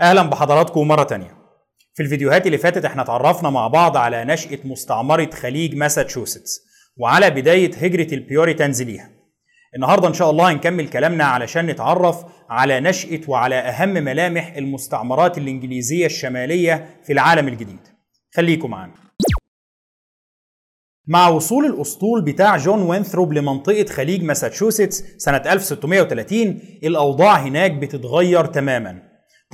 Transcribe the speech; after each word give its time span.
أهلا 0.00 0.22
بحضراتكم 0.22 0.88
مرة 0.88 1.02
تانية. 1.02 1.36
في 1.94 2.02
الفيديوهات 2.02 2.46
اللي 2.46 2.58
فاتت 2.58 2.84
إحنا 2.84 3.02
اتعرفنا 3.02 3.50
مع 3.50 3.66
بعض 3.68 3.96
على 3.96 4.24
نشأة 4.24 4.58
مستعمرة 4.64 5.30
خليج 5.30 5.74
ماساتشوستس 5.76 6.60
وعلى 6.96 7.30
بداية 7.30 7.74
هجرة 7.74 8.14
ال 8.14 8.22
Puritans 8.22 8.82
ليها. 8.82 9.10
النهاردة 9.76 10.08
إن 10.08 10.14
شاء 10.14 10.30
الله 10.30 10.52
هنكمل 10.52 10.88
كلامنا 10.88 11.24
علشان 11.24 11.66
نتعرف 11.66 12.24
على 12.50 12.80
نشأة 12.80 13.20
وعلى 13.28 13.54
أهم 13.54 13.88
ملامح 13.88 14.54
المستعمرات 14.56 15.38
الإنجليزية 15.38 16.06
الشمالية 16.06 17.00
في 17.04 17.12
العالم 17.12 17.48
الجديد. 17.48 17.80
خليكم 18.34 18.70
معانا. 18.70 18.94
مع 21.06 21.28
وصول 21.28 21.64
الأسطول 21.66 22.22
بتاع 22.24 22.56
جون 22.56 22.82
وينثروب 22.82 23.32
لمنطقة 23.32 23.84
خليج 23.84 24.22
ماساتشوستس 24.22 25.04
سنة 25.18 25.42
1630 25.52 26.60
الأوضاع 26.84 27.34
هناك 27.36 27.72
بتتغير 27.72 28.44
تماما. 28.46 29.03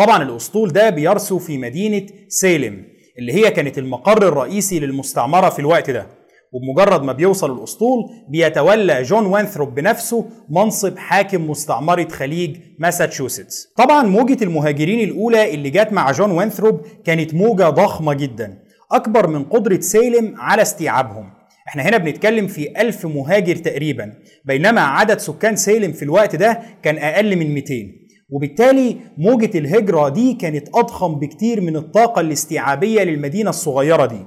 طبعا 0.01 0.23
الأسطول 0.23 0.73
ده 0.73 0.91
بيرسو 0.91 1.39
في 1.39 1.59
مدينة 1.59 2.07
سيلم 2.29 2.85
اللي 3.19 3.33
هي 3.33 3.51
كانت 3.51 3.79
المقر 3.79 4.29
الرئيسي 4.29 4.81
للمستعمرة 4.81 5.51
في 5.51 5.59
الوقت 5.59 5.91
ده. 5.91 6.07
وبمجرد 6.53 7.03
ما 7.03 7.13
بيوصل 7.13 7.59
الأسطول 7.59 7.99
بيتولى 8.29 9.03
جون 9.03 9.27
وينثروب 9.27 9.75
بنفسه 9.75 10.27
منصب 10.51 10.99
حاكم 10.99 11.51
مستعمرة 11.51 12.09
خليج 12.09 12.57
ماساتشوستس. 12.79 13.67
طبعا 13.77 14.03
موجة 14.03 14.45
المهاجرين 14.45 15.09
الأولى 15.09 15.55
اللي 15.55 15.71
جت 15.71 15.93
مع 15.93 16.11
جون 16.11 16.31
وينثروب 16.31 16.81
كانت 17.05 17.35
موجة 17.35 17.71
ضخمة 17.71 18.15
جدا 18.15 18.59
أكبر 18.93 19.27
من 19.27 19.45
قدرة 19.45 19.81
سيلم 19.81 20.35
على 20.39 20.63
استيعابهم. 20.63 21.31
إحنا 21.69 21.83
هنا 21.83 21.97
بنتكلم 21.97 22.47
في 22.47 22.81
ألف 22.81 23.07
مهاجر 23.07 23.57
تقريبا 23.57 24.13
بينما 24.45 24.81
عدد 24.81 25.19
سكان 25.19 25.57
سيلم 25.57 25.93
في 25.93 26.03
الوقت 26.03 26.37
ده 26.37 26.61
كان 26.83 26.99
أقل 26.99 27.37
من 27.37 27.55
200 27.55 27.75
وبالتالي 28.31 28.97
موجة 29.19 29.59
الهجرة 29.59 30.09
دي 30.09 30.35
كانت 30.35 30.69
أضخم 30.75 31.15
بكتير 31.15 31.61
من 31.61 31.77
الطاقة 31.77 32.21
الاستيعابية 32.21 33.03
للمدينة 33.03 33.51
الصغيرة 33.51 34.07
دي. 34.07 34.27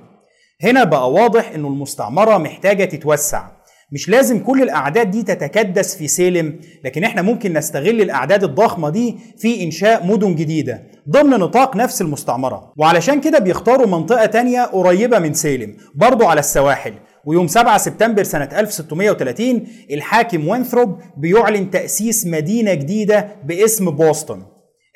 هنا 0.64 0.84
بقى 0.84 1.12
واضح 1.12 1.52
أنه 1.56 1.68
المستعمرة 1.68 2.38
محتاجة 2.38 2.86
تتوسع. 2.86 3.48
مش 3.92 4.10
لازم 4.10 4.40
كل 4.40 4.62
الأعداد 4.62 5.12
دي 5.12 5.24
تتكدس 5.24 5.96
في 5.96 6.08
سيلم 6.08 6.60
لكن 6.86 7.04
إحنا 7.04 7.22
ممكن 7.22 7.54
نستغل 7.54 8.02
الأعداد 8.02 8.44
الضخمة 8.44 8.90
دي 8.90 9.16
في 9.38 9.64
إنشاء 9.64 10.06
مدن 10.08 10.36
جديدة 10.36 10.84
ضمن 11.10 11.30
نطاق 11.30 11.76
نفس 11.76 12.02
المستعمرة. 12.02 12.74
وعلشان 12.78 13.22
كده 13.22 13.40
بيختاروا 13.40 13.88
منطقة 13.88 14.26
تانية 14.26 14.62
قريبة 14.62 15.20
من 15.20 15.34
سيلم 15.34 15.76
برضو 15.96 16.26
على 16.26 16.40
السواحل. 16.40 16.94
ويوم 17.26 17.48
7 17.48 17.78
سبتمبر 17.78 18.24
سنة 18.24 18.50
1630 18.60 19.68
الحاكم 19.92 20.48
وينثروب 20.48 21.00
بيعلن 21.18 21.72
تأسيس 21.72 22.28
مدينة 22.28 22.74
جديدة 22.74 23.36
باسم 23.46 23.92
بوسطن. 23.92 24.44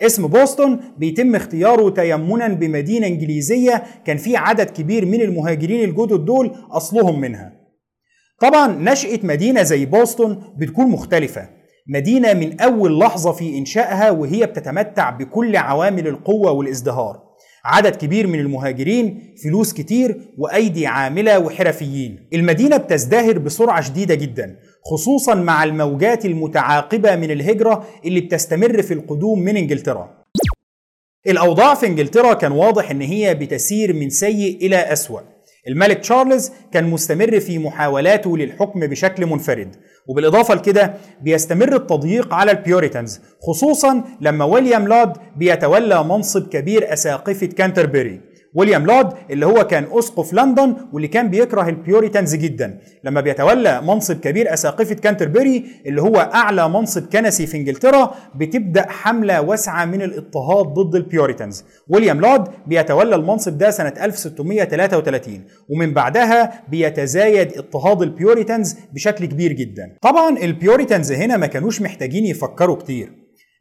اسم 0.01 0.27
بوسطن 0.27 0.79
بيتم 0.97 1.35
اختياره 1.35 1.89
تيمنا 1.89 2.47
بمدينة 2.47 3.07
إنجليزية 3.07 3.83
كان 4.05 4.17
في 4.17 4.37
عدد 4.37 4.69
كبير 4.69 5.05
من 5.05 5.21
المهاجرين 5.21 5.89
الجدد 5.89 6.25
دول 6.25 6.55
أصلهم 6.71 7.21
منها. 7.21 7.53
طبعا 8.41 8.67
نشأة 8.67 9.19
مدينة 9.23 9.63
زي 9.63 9.85
بوسطن 9.85 10.41
بتكون 10.57 10.87
مختلفة. 10.87 11.49
مدينة 11.87 12.33
من 12.33 12.61
أول 12.61 12.99
لحظة 12.99 13.31
في 13.31 13.57
إنشائها 13.57 14.11
وهي 14.11 14.45
بتتمتع 14.45 15.09
بكل 15.09 15.57
عوامل 15.57 16.07
القوة 16.07 16.51
والإزدهار. 16.51 17.26
عدد 17.67 17.95
كبير 17.95 18.27
من 18.27 18.39
المهاجرين 18.39 19.35
فلوس 19.43 19.73
كتير 19.73 20.21
وأيدي 20.37 20.87
عاملة 20.87 21.39
وحرفيين. 21.39 22.29
المدينة 22.33 22.77
بتزدهر 22.77 23.37
بسرعة 23.37 23.81
شديدة 23.81 24.15
جدا 24.15 24.59
خصوصا 24.91 25.35
مع 25.35 25.63
الموجات 25.63 26.25
المتعاقبة 26.25 27.15
من 27.15 27.31
الهجرة 27.31 27.87
اللي 28.05 28.21
بتستمر 28.21 28.81
في 28.81 28.93
القدوم 28.93 29.39
من 29.39 29.57
إنجلترا. 29.57 30.23
الأوضاع 31.27 31.75
في 31.75 31.85
إنجلترا 31.85 32.33
كان 32.33 32.51
واضح 32.51 32.91
إن 32.91 33.01
هي 33.01 33.35
بتسير 33.35 33.93
من 33.93 34.09
سيء 34.09 34.65
إلى 34.65 34.77
أسوأ. 34.77 35.21
الملك 35.67 35.97
تشارلز 35.97 36.51
كان 36.71 36.83
مستمر 36.89 37.39
في 37.39 37.59
محاولاته 37.59 38.37
للحكم 38.37 38.79
بشكل 38.79 39.25
منفرد 39.25 39.75
وبالإضافة 40.07 40.53
لكده 40.55 40.93
بيستمر 41.21 41.75
التضييق 41.75 42.33
على 42.33 42.51
ال 42.51 42.59
Puritans 42.59 43.21
خصوصا 43.41 44.03
لما 44.21 44.45
ويليام 44.45 44.87
لود 44.87 45.13
بيتولى 45.37 46.03
منصب 46.03 46.47
كبير 46.49 46.93
أساقفة 46.93 47.47
كانتربري. 47.47 48.21
ويليام 48.53 48.85
لود 48.85 49.07
اللي 49.29 49.45
هو 49.45 49.67
كان 49.67 49.85
أسقف 49.91 50.33
لندن 50.33 50.75
واللي 50.93 51.07
كان 51.07 51.29
بيكره 51.29 51.69
ال 51.69 51.77
Puritans 51.77 52.35
جدا. 52.35 52.79
لما 53.03 53.21
بيتولى 53.21 53.81
منصب 53.81 54.19
كبير 54.19 54.53
أساقفة 54.53 54.95
كانتربري 54.95 55.63
اللي 55.85 56.01
هو 56.01 56.15
أعلى 56.17 56.69
منصب 56.69 57.05
كنسي 57.09 57.47
في 57.47 57.57
إنجلترا 57.57 58.15
بتبدأ 58.35 58.85
حملة 58.89 59.41
واسعة 59.41 59.85
من 59.85 60.01
الاضطهاد 60.01 60.65
ضد 60.65 60.95
ال 60.95 61.02
Puritans. 61.02 61.63
ويليام 61.87 62.21
لود 62.21 62.47
بيتولى 62.67 63.15
المنصب 63.15 63.57
ده 63.57 63.71
سنة 63.71 63.93
1633 64.01 65.41
ومن 65.69 65.93
بعدها 65.93 66.63
بيتزايد 66.69 67.57
اضطهاد 67.57 68.01
ال 68.01 68.09
Puritans 68.09 68.75
بشكل 68.93 69.25
كبير 69.25 69.51
جدا. 69.53 69.97
طبعا 70.01 70.37
ال 70.37 70.45
Puritans 70.45 71.11
هنا 71.11 71.37
ما 71.37 71.47
كانوش 71.47 71.81
محتاجين 71.81 72.25
يفكروا 72.25 72.75
كتير. 72.75 73.11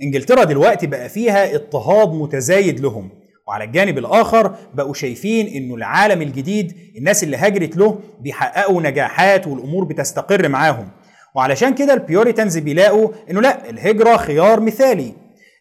إنجلترا 0.03 0.45
دلوقتي 0.45 0.87
بقى 0.87 1.09
فيها 1.09 1.55
اضطهاد 1.55 2.09
متزايد 2.13 2.81
لهم. 2.81 3.11
وعلى 3.49 3.65
الجانب 3.65 3.99
الآخر 3.99 4.55
بقوا 4.75 4.95
شايفين 4.95 5.47
إنه 5.47 5.75
العالم 5.75 6.23
الجديد 6.23 6.77
الناس 6.97 7.25
اللي 7.25 7.37
هاجرت 7.37 7.77
له 7.77 8.01
بيحققوا 8.21 8.83
نجاحات 8.83 9.47
والأمور 9.47 9.85
بتستقر 9.85 10.49
معاهم. 10.49 10.89
وعلشان 11.35 11.75
كده 11.75 11.95
ال 11.95 12.02
Puritans 12.02 12.59
بيلاقوا 12.59 13.09
إنه 13.31 13.41
لأ 13.41 13.71
الهجرة 13.71 14.17
خيار 14.17 14.61
مثالي. 14.61 15.15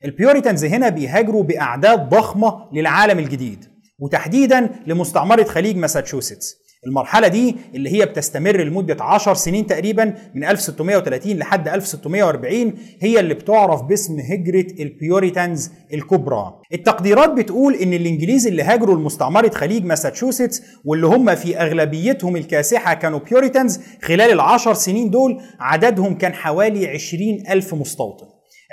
ال 0.06 0.13
Puritans 0.13 0.66
هنا 0.66 0.90
بيهاجروا 0.90 1.44
بأعداد 1.44 2.10
ضخمة 2.10 2.70
للعالم 2.74 3.20
الجديد. 3.20 3.66
وتحديدا 4.00 4.70
لمستعمرة 4.88 5.44
خليج 5.44 5.78
ماساتشوستس. 5.78 6.65
المرحلة 6.88 7.28
دي 7.28 7.56
اللي 7.76 7.90
هي 7.94 8.06
بتستمر 8.06 8.58
لمدة 8.62 8.98
10 9.04 9.34
سنين 9.34 9.68
تقريبا 9.68 10.14
من 10.36 10.44
1630 10.44 11.34
لحد 11.34 11.68
1640 11.68 12.74
هي 13.02 13.20
اللي 13.20 13.34
بتعرف 13.34 13.82
باسم 13.82 14.20
هجرة 14.20 14.66
ال 14.80 14.90
Puritans 14.90 15.72
الكبرى. 15.94 16.54
التقديرات 16.74 17.30
بتقول 17.32 17.74
إن 17.76 17.94
الإنجليز 17.94 18.48
اللي 18.48 18.64
هاجروا 18.64 18.96
لمستعمرة 18.96 19.50
خليج 19.50 19.86
ماساتشوستس 19.86 20.62
واللي 20.86 21.08
هم 21.08 21.36
في 21.36 21.58
أغلبيتهم 21.58 22.36
الكاسحة 22.36 22.94
كانوا 22.94 23.20
Puritans 23.20 23.80
خلال 24.04 24.32
العشر 24.32 24.74
سنين 24.74 25.10
دول 25.10 25.42
عددهم 25.60 26.18
كان 26.18 26.34
حوالي 26.34 26.88
20 26.88 27.22
ألف 27.50 27.74
مستوطن. 27.74 28.26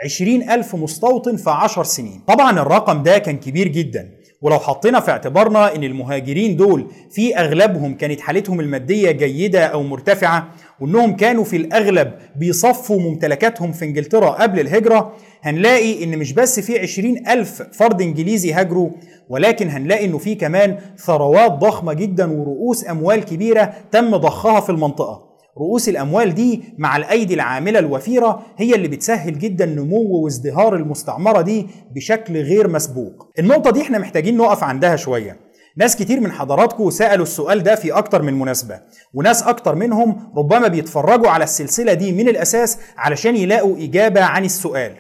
20 0.05 0.51
ألف 0.51 0.75
مستوطن 0.75 1.37
في 1.37 1.51
10 1.51 1.83
سنين 1.83 2.21
طبعا 2.29 2.51
الرقم 2.61 3.03
ده 3.03 3.19
كان 3.19 3.37
كبير 3.39 3.69
جدا 3.69 4.09
ولو 4.43 4.59
حطينا 4.59 5.01
في 5.01 5.11
اعتبارنا 5.11 5.75
إن 5.77 5.85
المهاجرين 5.85 6.57
دول 6.57 6.87
في 7.11 7.37
أغلبهم 7.37 7.95
كانت 7.95 8.21
حالتهم 8.21 8.61
المادية 8.61 9.11
جيدة 9.11 9.67
أو 9.67 9.83
مرتفعة 9.83 10.49
وإنهم 10.81 11.17
كانوا 11.17 11.45
في 11.45 11.57
الأغلب 11.57 12.13
بيصفوا 12.37 13.01
ممتلكاتهم 13.01 13.73
في 13.73 13.85
إنجلترا 13.85 14.31
قبل 14.31 14.61
الهجرة 14.61 15.13
هنلاقي 15.43 16.05
إن 16.05 16.19
مش 16.19 16.33
بس 16.33 16.61
في 16.61 16.79
عشرين 16.79 17.29
ألف 17.29 17.63
فرد 17.73 18.03
إنجليزي 18.03 18.53
هاجروا 18.53 18.91
ولكن 19.29 19.69
هنلاقي 19.69 20.05
إنه 20.05 20.19
في 20.19 20.35
كمان 20.35 20.79
ثروات 20.99 21.53
ضخمة 21.53 21.93
جدا 21.93 22.33
ورؤوس 22.33 22.91
أموال 22.91 23.25
كبيرة 23.25 23.75
تم 23.93 24.17
ضخها 24.17 24.61
في 24.61 24.71
المنطقة. 24.71 25.32
رؤوس 25.59 25.89
الأموال 25.89 26.35
دي 26.35 26.63
مع 26.79 26.97
الأيدي 26.97 27.35
العاملة 27.35 27.79
الوفيرة 27.79 28.43
هي 28.57 28.75
اللي 28.75 28.89
بتسهل 28.89 29.39
جدا 29.39 29.67
نمو 29.67 30.03
وازدهار 30.25 30.77
المستعمرة 30.77 31.41
دي 31.41 31.67
بشكل 31.95 32.37
غير 32.37 32.69
مسبوق. 32.69 33.33
النقطة 33.39 33.71
دي 33.71 33.83
إحنا 33.83 33.99
محتاجين 33.99 34.37
نقف 34.37 34.65
عندها 34.65 34.97
شوية. 34.97 35.37
ناس 35.77 35.97
كتير 35.97 36.21
من 36.21 36.33
حضراتكم 36.33 36.91
سألوا 36.91 37.23
السؤال 37.23 37.63
ده 37.63 37.75
في 37.75 37.93
أكتر 37.93 38.23
من 38.23 38.39
مناسبة 38.39 38.81
وناس 39.15 39.43
أكتر 39.43 39.75
منهم 39.75 40.33
ربما 40.37 40.69
بيتفرجوا 40.69 41.29
على 41.29 41.45
السلسلة 41.45 41.93
دي 41.95 42.13
من 42.13 42.29
الأساس 42.29 42.79
علشان 42.97 43.37
يلاقوا 43.37 43.77
إجابة 43.79 44.25
عن 44.25 44.45
السؤال. 44.45 44.93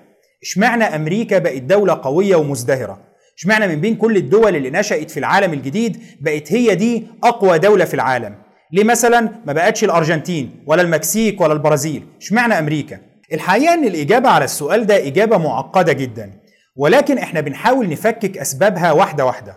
اشمعنى 0.42 0.84
أمريكا 0.84 1.38
بقت 1.38 1.62
دولة 1.62 1.94
قوية 2.02 2.36
ومزدهرة؟ 2.36 2.98
اشمعنى 3.38 3.66
من 3.68 3.80
بين 3.80 3.96
كل 3.96 4.16
الدول 4.16 4.56
اللي 4.56 4.70
نشأت 4.70 5.10
في 5.10 5.20
العالم 5.20 5.52
الجديد 5.52 5.98
بقت 6.20 6.52
هي 6.52 6.74
دي 6.74 7.06
أقوى 7.24 7.58
دولة 7.58 7.84
في 7.84 7.94
العالم؟ 7.94 8.34
ليه 8.72 8.84
مثلا 8.84 9.28
ما 9.46 9.52
بقتش 9.52 9.84
الأرجنتين 9.84 10.64
ولا 10.66 10.82
المكسيك 10.82 11.40
ولا 11.40 11.52
البرازيل؟ 11.52 12.06
اشمعنى 12.20 12.58
أمريكا؟ 12.58 12.98
الحقيقة 13.32 13.74
إن 13.74 13.84
الإجابة 13.84 14.28
على 14.28 14.44
السؤال 14.44 14.86
ده 14.86 15.06
إجابة 15.06 15.38
معقدة 15.38 15.92
جدا 15.92 16.32
ولكن 16.76 17.18
إحنا 17.18 17.40
بنحاول 17.40 17.88
نفكك 17.88 18.38
أسبابها 18.38 18.92
واحدة 18.92 19.24
واحدة. 19.26 19.56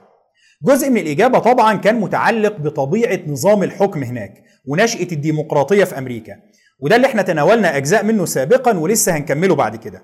جزء 0.63 0.89
من 0.89 0.97
الإجابة 0.97 1.39
طبعا 1.39 1.77
كان 1.77 1.95
متعلق 1.99 2.57
بطبيعة 2.57 3.19
نظام 3.27 3.63
الحكم 3.63 4.03
هناك 4.03 4.33
ونشأة 4.65 5.07
الديمقراطية 5.11 5.83
في 5.83 5.97
أمريكا 5.97 6.35
وده 6.79 6.95
اللي 6.95 7.07
إحنا 7.07 7.21
تناولنا 7.21 7.77
أجزاء 7.77 8.03
منه 8.05 8.25
سابقا 8.25 8.77
ولسه 8.77 9.17
هنكمله 9.17 9.55
بعد 9.55 9.75
كده. 9.75 10.03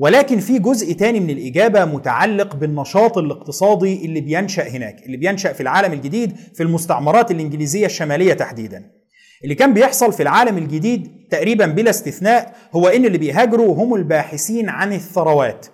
ولكن 0.00 0.40
في 0.40 0.58
جزء 0.58 0.92
تاني 0.92 1.20
من 1.20 1.30
الإجابة 1.30 1.84
متعلق 1.84 2.56
بالنشاط 2.56 3.18
الاقتصادي 3.18 4.04
اللي 4.04 4.20
بينشأ 4.20 4.68
هناك 4.68 5.06
اللي 5.06 5.16
بينشأ 5.16 5.52
في 5.52 5.60
العالم 5.60 5.92
الجديد 5.92 6.36
في 6.54 6.62
المستعمرات 6.62 7.30
الإنجليزية 7.30 7.86
الشمالية 7.86 8.34
تحديدا. 8.34 8.84
اللي 9.44 9.54
كان 9.54 9.74
بيحصل 9.74 10.12
في 10.12 10.22
العالم 10.22 10.58
الجديد 10.58 11.08
تقريبا 11.30 11.66
بلا 11.66 11.90
استثناء 11.90 12.54
هو 12.72 12.88
إن 12.88 13.04
اللي 13.04 13.18
بيهاجروا 13.18 13.74
هم 13.74 13.94
الباحثين 13.94 14.68
عن 14.68 14.92
الثروات. 14.92 15.66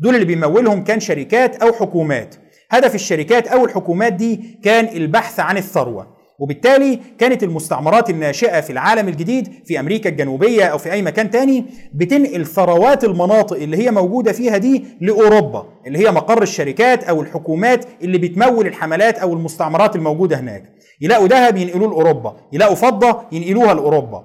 دول 0.00 0.14
اللي 0.14 0.26
بيمولهم 0.26 0.84
كان 0.84 1.00
شركات 1.00 1.62
أو 1.62 1.72
حكومات. 1.72 2.34
هدف 2.70 2.94
الشركات 2.94 3.48
أو 3.48 3.64
الحكومات 3.64 4.12
دي 4.12 4.58
كان 4.64 4.96
البحث 4.96 5.40
عن 5.40 5.56
الثروة. 5.56 6.16
وبالتالي 6.38 6.98
كانت 7.18 7.42
المستعمرات 7.42 8.10
الناشئة 8.10 8.60
في 8.60 8.70
العالم 8.70 9.08
الجديد 9.08 9.52
في 9.64 9.80
أمريكا 9.80 10.10
الجنوبية 10.10 10.64
أو 10.64 10.78
في 10.78 10.92
أي 10.92 11.02
مكان 11.02 11.30
تاني 11.30 11.64
بتنقل 11.94 12.46
ثروات 12.46 13.04
المناطق 13.04 13.56
اللي 13.56 13.76
هي 13.76 13.90
موجودة 13.90 14.32
فيها 14.32 14.56
دي 14.56 14.84
لأوروبا 15.00 15.66
اللي 15.86 15.98
هي 15.98 16.10
مقر 16.10 16.42
الشركات 16.42 17.04
أو 17.04 17.22
الحكومات 17.22 17.84
اللي 18.02 18.18
بتمول 18.18 18.66
الحملات 18.66 19.18
أو 19.18 19.32
المستعمرات 19.32 19.96
الموجودة 19.96 20.40
هناك. 20.40 20.72
يلاقوا 21.00 21.28
ذهب 21.28 21.56
ينقلوه 21.56 21.88
لأوروبا 21.88 22.36
يلاقوا 22.52 22.74
فضة 22.74 23.22
ينقلوها 23.32 23.74
لأوروبا. 23.74 24.24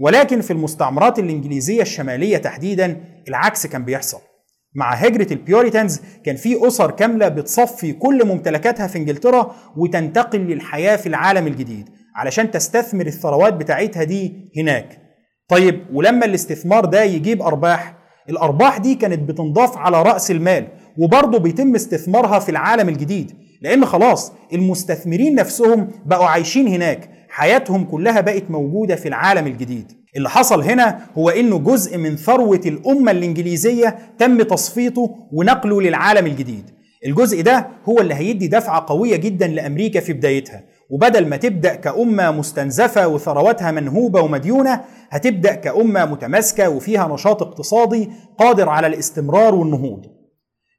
ولكن 0.00 0.40
في 0.40 0.50
المستعمرات 0.50 1.18
الإنجليزية 1.18 1.82
الشمالية 1.82 2.36
تحديدا 2.36 3.00
العكس 3.28 3.66
كان 3.66 3.84
بيحصل. 3.84 4.18
مع 4.74 4.94
هجرة 4.94 5.32
البيوريتانز 5.32 6.00
كان 6.24 6.36
في 6.36 6.66
أسر 6.66 6.90
كاملة 6.90 7.28
بتصفي 7.28 7.92
كل 7.92 8.26
ممتلكاتها 8.26 8.86
في 8.86 8.98
إنجلترا 8.98 9.54
وتنتقل 9.76 10.38
للحياة 10.40 10.96
في 10.96 11.06
العالم 11.08 11.46
الجديد 11.46 11.88
علشان 12.16 12.50
تستثمر 12.50 13.06
الثروات 13.06 13.54
بتاعتها 13.54 14.04
دي 14.04 14.50
هناك. 14.56 14.98
طيب 15.48 15.80
ولما 15.92 16.26
الاستثمار 16.26 16.84
ده 16.84 17.02
يجيب 17.02 17.42
أرباح 17.42 17.94
الأرباح 18.30 18.78
دي 18.78 18.94
كانت 18.94 19.28
بتنضاف 19.28 19.78
على 19.78 20.02
رأس 20.02 20.30
المال 20.30 20.68
وبرضه 20.98 21.38
بيتم 21.38 21.74
استثمارها 21.74 22.38
في 22.38 22.48
العالم 22.48 22.88
الجديد 22.88 23.32
لأن 23.62 23.84
خلاص 23.86 24.32
المستثمرين 24.52 25.34
نفسهم 25.34 25.90
بقوا 26.06 26.26
عايشين 26.26 26.68
هناك 26.68 27.10
حياتهم 27.28 27.84
كلها 27.84 28.20
بقت 28.20 28.50
موجودة 28.50 28.96
في 28.96 29.08
العالم 29.08 29.46
الجديد. 29.46 29.92
اللي 30.16 30.30
حصل 30.30 30.62
هنا 30.62 31.00
هو 31.18 31.30
إنه 31.30 31.58
جزء 31.58 31.98
من 31.98 32.16
ثروة 32.16 32.60
الأمة 32.66 33.10
الإنجليزية 33.10 33.98
تم 34.18 34.42
تصفيته 34.42 35.10
ونقله 35.32 35.80
للعالم 35.82 36.26
الجديد. 36.26 36.70
الجزء 37.06 37.42
ده 37.42 37.66
هو 37.88 38.00
اللي 38.00 38.14
هيدي 38.14 38.48
دفعة 38.48 38.84
قوية 38.88 39.16
جدا 39.16 39.46
لأمريكا 39.46 40.00
في 40.00 40.12
بدايتها. 40.12 40.64
وبدل 40.90 41.28
ما 41.28 41.36
تبدأ 41.36 41.74
كأمة 41.74 42.30
مستنزفة 42.30 43.08
وثرواتها 43.08 43.70
منهوبة 43.70 44.20
ومديونة 44.20 44.80
هتبدأ 45.10 45.54
كأمة 45.54 46.04
متماسكة 46.04 46.68
وفيها 46.68 47.08
نشاط 47.14 47.42
اقتصادي 47.42 48.10
قادر 48.38 48.68
على 48.68 48.86
الاستمرار 48.86 49.54
والنهوض. 49.54 50.06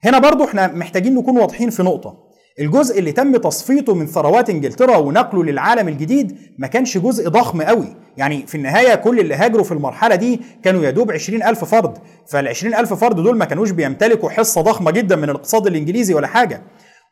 هنا 0.03 0.19
برضو 0.19 0.43
إحنا 0.43 0.67
محتاجين 0.67 1.15
نكون 1.15 1.37
واضحين 1.37 1.69
في 1.69 1.83
نقطة. 1.83 2.32
الجزء 2.59 2.99
اللي 2.99 3.11
تم 3.11 3.37
تصفيته 3.37 3.93
من 3.95 4.07
ثروات 4.07 4.49
انجلترا 4.49 4.97
ونقله 4.97 5.43
للعالم 5.43 5.87
الجديد 5.87 6.37
ما 6.57 6.67
كانش 6.67 6.97
جزء 6.97 7.29
ضخم 7.29 7.61
قوي. 7.61 7.95
يعني 8.17 8.47
في 8.47 8.55
النهاية 8.55 8.95
كل 8.95 9.19
اللي 9.19 9.35
هاجروا 9.35 9.63
في 9.63 9.71
المرحلة 9.71 10.15
دي 10.15 10.41
كانوا 10.63 10.83
يدوب 10.85 11.11
20 11.11 11.43
ألف 11.43 11.65
فرد. 11.65 11.97
فال 12.27 12.47
20 12.47 12.73
ألف 12.75 12.93
فرد 12.93 13.15
دول 13.15 13.37
ما 13.37 13.45
كانوش 13.45 13.71
بيمتلكوا 13.71 14.29
حصة 14.29 14.61
ضخمة 14.61 14.91
جدا 14.91 15.15
من 15.15 15.23
الاقتصاد 15.23 15.67
الإنجليزي 15.67 16.13
ولا 16.13 16.27
حاجة. 16.27 16.61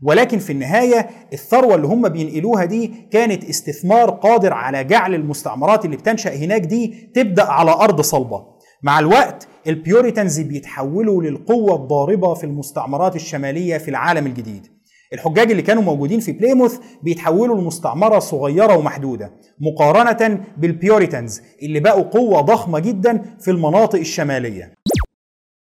ولكن 0.03 0.37
في 0.39 0.53
النهاية 0.53 1.09
الثروة 1.33 1.75
اللي 1.75 1.87
هم 1.87 2.09
بينقلوها 2.09 2.65
دي 2.65 2.93
كانت 3.11 3.43
استثمار 3.49 4.09
قادر 4.09 4.53
على 4.53 4.83
جعل 4.83 5.15
المستعمرات 5.15 5.85
اللي 5.85 5.97
بتنشأ 5.97 6.35
هناك 6.35 6.61
دي 6.61 7.11
تبدأ 7.15 7.43
على 7.43 7.71
أرض 7.71 8.01
صلبة. 8.01 8.45
مع 8.83 8.99
الوقت 8.99 9.47
ال 9.67 9.75
Puritans 9.75 10.39
بيتحولوا 10.39 11.23
للقوة 11.23 11.75
الضاربة 11.75 12.33
في 12.33 12.43
المستعمرات 12.43 13.15
الشمالية 13.15 13.77
في 13.77 13.87
العالم 13.87 14.25
الجديد. 14.27 14.67
الحجاج 15.13 15.51
اللي 15.51 15.61
كانوا 15.61 15.83
موجودين 15.83 16.19
في 16.19 16.31
بليموث 16.31 16.79
بيتحولوا 17.03 17.61
لمستعمرة 17.61 18.19
صغيرة 18.19 18.77
ومحدودة 18.77 19.33
مقارنة 19.59 20.45
بال 20.57 20.74
Puritans 20.74 21.41
اللي 21.63 21.79
بقوا 21.79 22.03
قوة 22.03 22.41
ضخمة 22.41 22.79
جدا 22.79 23.37
في 23.39 23.51
المناطق 23.51 23.99
الشمالية. 23.99 24.73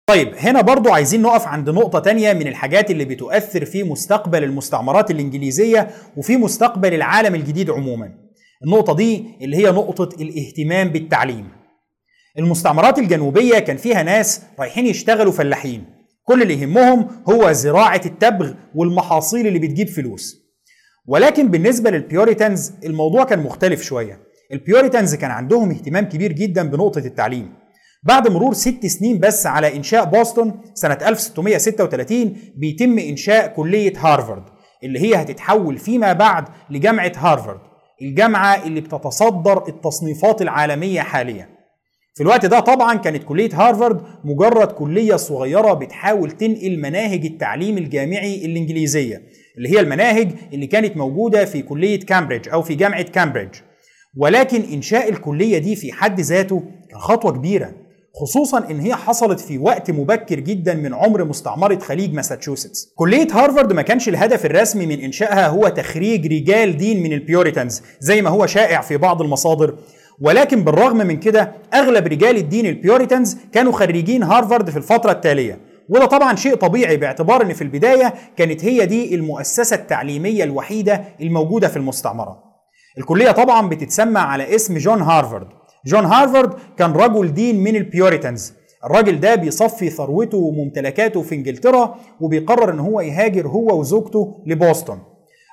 طيب 0.09 0.33
هنا 0.37 0.61
برضو 0.61 0.89
عايزين 0.89 1.21
نقف 1.21 1.47
عند 1.47 1.69
نقطة 1.69 1.99
تانية 1.99 2.33
من 2.33 2.47
الحاجات 2.47 2.91
اللي 2.91 3.05
بتؤثر 3.05 3.65
في 3.65 3.83
مستقبل 3.83 4.43
المستعمرات 4.43 5.11
الإنجليزية 5.11 5.89
وفي 6.17 6.37
مستقبل 6.37 6.93
العالم 6.93 7.35
الجديد 7.35 7.69
عموما. 7.69 8.11
النقطة 8.65 8.95
دي 8.95 9.25
اللي 9.41 9.57
هي 9.57 9.71
نقطة 9.71 10.21
الاهتمام 10.21 10.89
بالتعليم. 10.89 11.49
المستعمرات 12.39 12.99
الجنوبية 12.99 13.59
كان 13.59 13.77
فيها 13.77 14.03
ناس 14.03 14.41
رايحين 14.59 14.85
يشتغلوا 14.85 15.31
فلاحين. 15.31 15.94
كل 16.25 16.41
اللي 16.41 16.61
يهمهم 16.61 17.07
هو 17.29 17.51
زراعة 17.51 18.01
التبغ 18.05 18.53
والمحاصيل 18.75 19.47
اللي 19.47 19.59
بتجيب 19.59 19.87
فلوس. 19.87 20.45
ولكن 21.07 21.47
بالنسبة 21.47 21.89
لل 21.89 22.05
Puritans 22.05 22.71
الموضوع 22.85 23.23
كان 23.23 23.39
مختلف 23.39 23.81
شوية. 23.81 24.19
ال 24.51 24.58
Puritans 24.58 25.15
كان 25.15 25.31
عندهم 25.31 25.71
اهتمام 25.71 26.05
كبير 26.05 26.31
جدا 26.31 26.63
بنقطة 26.69 26.99
التعليم. 26.99 27.53
بعد 28.03 28.27
مرور 28.27 28.53
ست 28.53 28.85
سنين 28.85 29.19
بس 29.19 29.45
على 29.47 29.75
إنشاء 29.75 30.05
بوسطن 30.05 30.53
سنة 30.73 30.97
1636 31.07 32.35
بيتم 32.55 32.99
إنشاء 32.99 33.47
كلية 33.47 33.93
هارفارد 33.97 34.43
اللي 34.83 34.99
هي 34.99 35.15
هتتحول 35.21 35.77
فيما 35.77 36.13
بعد 36.13 36.45
لجامعة 36.69 37.11
هارفارد 37.15 37.59
الجامعة 38.01 38.63
اللي 38.63 38.81
بتتصدر 38.81 39.67
التصنيفات 39.67 40.41
العالمية 40.41 41.01
حاليا. 41.01 41.54
في 42.15 42.23
الوقت 42.23 42.45
ده 42.45 42.59
طبعا 42.59 42.97
كانت 42.97 43.23
كلية 43.23 43.49
هارفارد 43.53 44.01
مجرد 44.23 44.67
كلية 44.67 45.15
صغيرة 45.15 45.73
بتحاول 45.73 46.31
تنقل 46.31 46.79
مناهج 46.79 47.25
التعليم 47.25 47.77
الجامعي 47.77 48.45
الإنجليزية 48.45 49.21
اللي 49.57 49.69
هي 49.69 49.79
المناهج 49.79 50.31
اللي 50.53 50.67
كانت 50.67 50.97
موجودة 50.97 51.45
في 51.45 51.61
كلية 51.61 51.99
كامبريدج 51.99 52.49
أو 52.49 52.61
في 52.61 52.75
جامعة 52.75 53.01
كامبريدج 53.01 53.55
ولكن 54.17 54.61
إنشاء 54.73 55.09
الكلية 55.09 55.57
دي 55.57 55.75
في 55.75 55.91
حد 55.91 56.19
ذاته 56.21 56.63
كان 56.89 56.99
خطوة 56.99 57.31
كبيرة 57.31 57.71
خصوصا 58.21 58.69
إن 58.71 58.79
هي 58.79 58.95
حصلت 58.95 59.39
في 59.39 59.57
وقت 59.57 59.91
مبكر 59.91 60.39
جدا 60.39 60.73
من 60.73 60.93
عمر 60.93 61.23
مستعمرة 61.23 61.79
خليج 61.79 62.13
ماساتشوستس. 62.13 62.93
كلية 62.95 63.27
هارفارد 63.31 63.73
ما 63.73 63.81
كانش 63.81 64.09
الهدف 64.09 64.45
الرسمي 64.45 64.85
من 64.85 64.99
إنشائها 64.99 65.47
هو 65.47 65.67
تخريج 65.67 66.27
رجال 66.33 66.77
دين 66.77 67.03
من 67.03 67.13
ال 67.13 67.21
Puritans 67.21 67.81
زي 67.99 68.21
ما 68.21 68.29
هو 68.29 68.45
شائع 68.45 68.81
في 68.81 68.97
بعض 68.97 69.21
المصادر، 69.21 69.75
ولكن 70.21 70.63
بالرغم 70.63 70.97
من 70.97 71.17
كده 71.19 71.51
أغلب 71.73 72.07
رجال 72.07 72.37
الدين 72.37 72.65
ال 72.65 72.73
Puritans 72.73 73.37
كانوا 73.53 73.71
خريجين 73.71 74.23
هارفارد 74.23 74.69
في 74.69 74.77
الفترة 74.77 75.11
التالية 75.11 75.59
وده 75.89 76.05
طبعا 76.05 76.35
شيء 76.35 76.55
طبيعي 76.55 76.97
باعتبار 76.97 77.41
إن 77.41 77.53
في 77.53 77.61
البداية 77.61 78.13
كانت 78.37 78.65
هي 78.65 78.85
دي 78.85 79.15
المؤسسة 79.15 79.75
التعليمية 79.75 80.43
الوحيدة 80.43 81.03
الموجودة 81.21 81.67
في 81.67 81.77
المستعمرة. 81.77 82.43
الكلية 82.97 83.31
طبعا 83.31 83.67
بتتسمى 83.69 84.19
على 84.19 84.55
اسم 84.55 84.77
جون 84.77 85.01
هارفارد. 85.01 85.47
جون 85.85 86.05
هارفارد 86.05 86.53
كان 86.77 86.91
رجل 86.91 87.33
دين 87.33 87.63
من 87.63 87.75
ال 87.75 87.83
Puritans. 87.83 88.53
الراجل 88.85 89.19
ده 89.19 89.35
بيصفي 89.35 89.89
ثروته 89.89 90.37
وممتلكاته 90.37 91.21
في 91.21 91.35
إنجلترا 91.35 91.95
وبيقرر 92.21 92.71
إن 92.73 92.79
هو 92.79 93.01
يهاجر 93.01 93.47
هو 93.47 93.79
وزوجته 93.79 94.43
لبوسطن. 94.47 94.99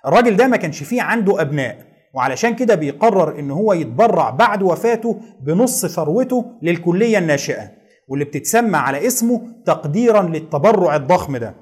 الراجل 0.06 0.36
ده 0.36 0.46
ما 0.46 0.56
كانش 0.56 0.82
فيه 0.82 1.02
عنده 1.02 1.40
أبناء 1.40 1.91
وعلشان 2.14 2.54
كده 2.54 2.74
بيقرر 2.74 3.38
إن 3.38 3.50
هو 3.50 3.72
يتبرع 3.72 4.30
بعد 4.30 4.62
وفاته 4.62 5.20
بنص 5.40 5.86
ثروته 5.86 6.44
للكلية 6.62 7.18
الناشئة 7.18 7.70
واللي 8.08 8.24
بتتسمى 8.24 8.76
على 8.76 9.06
اسمه 9.06 9.40
تقديرا 9.66 10.22
للتبرع 10.22 10.96
الضخم 10.96 11.36
ده. 11.36 11.54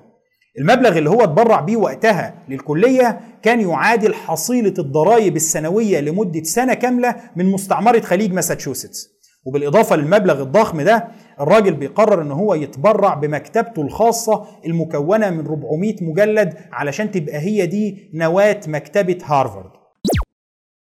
المبلغ 0.59 0.99
اللي 0.99 1.11
هو 1.11 1.25
اتبرع 1.25 1.61
بيه 1.61 1.76
وقتها 1.76 2.35
للكلية 2.49 3.21
كان 3.42 3.61
يعادل 3.61 4.14
حصيلة 4.14 4.75
الضرائب 4.78 5.37
السنوية 5.37 6.00
لمدة 6.00 6.42
سنة 6.42 6.75
كاملة 6.75 7.14
من 7.37 7.47
مستعمرة 7.47 8.00
خليج 8.00 8.33
ماساتشوستس. 8.33 9.09
وبالإضافة 9.47 9.97
للمبلغ 9.97 10.42
الضخم 10.42 10.80
ده 10.80 11.09
الراجل 11.40 11.75
بيقرر 11.75 12.23
إن 12.23 12.30
هو 12.33 12.54
يتبرع 12.54 13.14
بمكتبته 13.14 13.83
الخاصة 13.83 14.45
المكونة 14.66 15.30
من 15.30 15.47
400 15.47 15.95
مجلد 16.02 16.54
علشان 16.73 17.11
تبقى 17.11 17.37
هي 17.38 17.66
دي 17.66 18.11
نواة 18.14 18.61
مكتبة 18.66 19.19
هارفارد. 19.25 19.71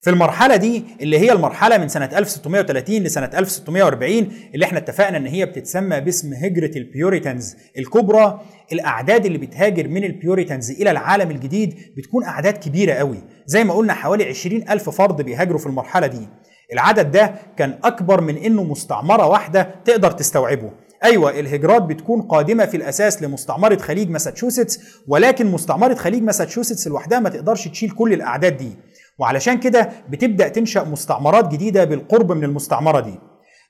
في 0.00 0.11
المرحلة 0.11 0.57
دي 0.57 0.85
اللي 1.00 1.19
هي 1.19 1.33
المرحلة 1.33 1.78
من 1.78 1.88
سنة 1.88 2.11
1630 2.19 2.97
لسنة 2.97 3.31
1640 3.35 4.28
اللي 4.55 4.64
إحنا 4.64 4.78
اتفقنا 4.78 5.17
ان 5.17 5.26
هي 5.26 5.47
بتتسمى 5.47 6.00
باسم 6.00 6.33
هجرة 6.33 6.71
ال 6.78 6.87
Puritans 6.87 7.57
الكبرى. 7.78 8.40
الأعداد 8.73 9.26
اللي 9.26 9.38
بتهاجر 9.38 9.88
من 9.88 10.05
ال 10.04 10.12
Puritans 10.12 10.71
إلى 10.71 10.90
العالم 10.90 11.31
الجديد 11.31 11.75
بتكون 11.97 12.25
أعداد 12.25 12.52
كبيرة 12.57 12.93
قوي. 12.93 13.19
زي 13.47 13.64
ما 13.64 13.75
قلنا 13.75 13.95
حوالي 13.95 14.25
20 14.25 14.69
ألف 14.71 14.90
فرد 14.90 15.23
بيهاجروا 15.23 15.59
في 15.59 15.67
المرحلة 15.67 16.07
دي. 16.07 16.28
العدد 16.73 17.11
ده 17.11 17.35
كان 17.57 17.78
أكبر 17.85 18.21
من 18.21 18.37
إنه 18.37 18.64
مستعمرة 18.64 19.26
واحدة 19.26 19.75
تقدر 19.85 20.11
تستوعبه. 20.11 20.71
أيوه 21.05 21.40
الهجرات 21.40 21.83
بتكون 21.83 22.23
قادمة 22.23 22.67
في 22.67 22.76
الأساس 22.76 23.23
لمستعمرة 23.23 23.76
خليج 23.76 24.11
ماساتشوستس 24.11 24.81
ولكن 25.09 25.47
مستعمرة 25.47 25.95
خليج 25.95 26.23
ماساتشوستس 26.23 26.88
لوحدها 26.88 27.21
ما 27.21 27.28
تقدرش 27.28 27.69
تشيل 27.69 27.90
كل 27.90 28.12
الأعداد 28.12 28.57
دي. 28.57 28.73
وعلشان 29.18 29.58
كده 29.60 29.90
بتبدأ 30.08 30.48
تنشأ 30.48 30.84
مستعمرات 30.84 31.48
جديدة 31.52 31.84
بالقرب 31.84 32.32
من 32.32 32.44
المستعمرة 32.44 33.00
دي. 33.00 33.14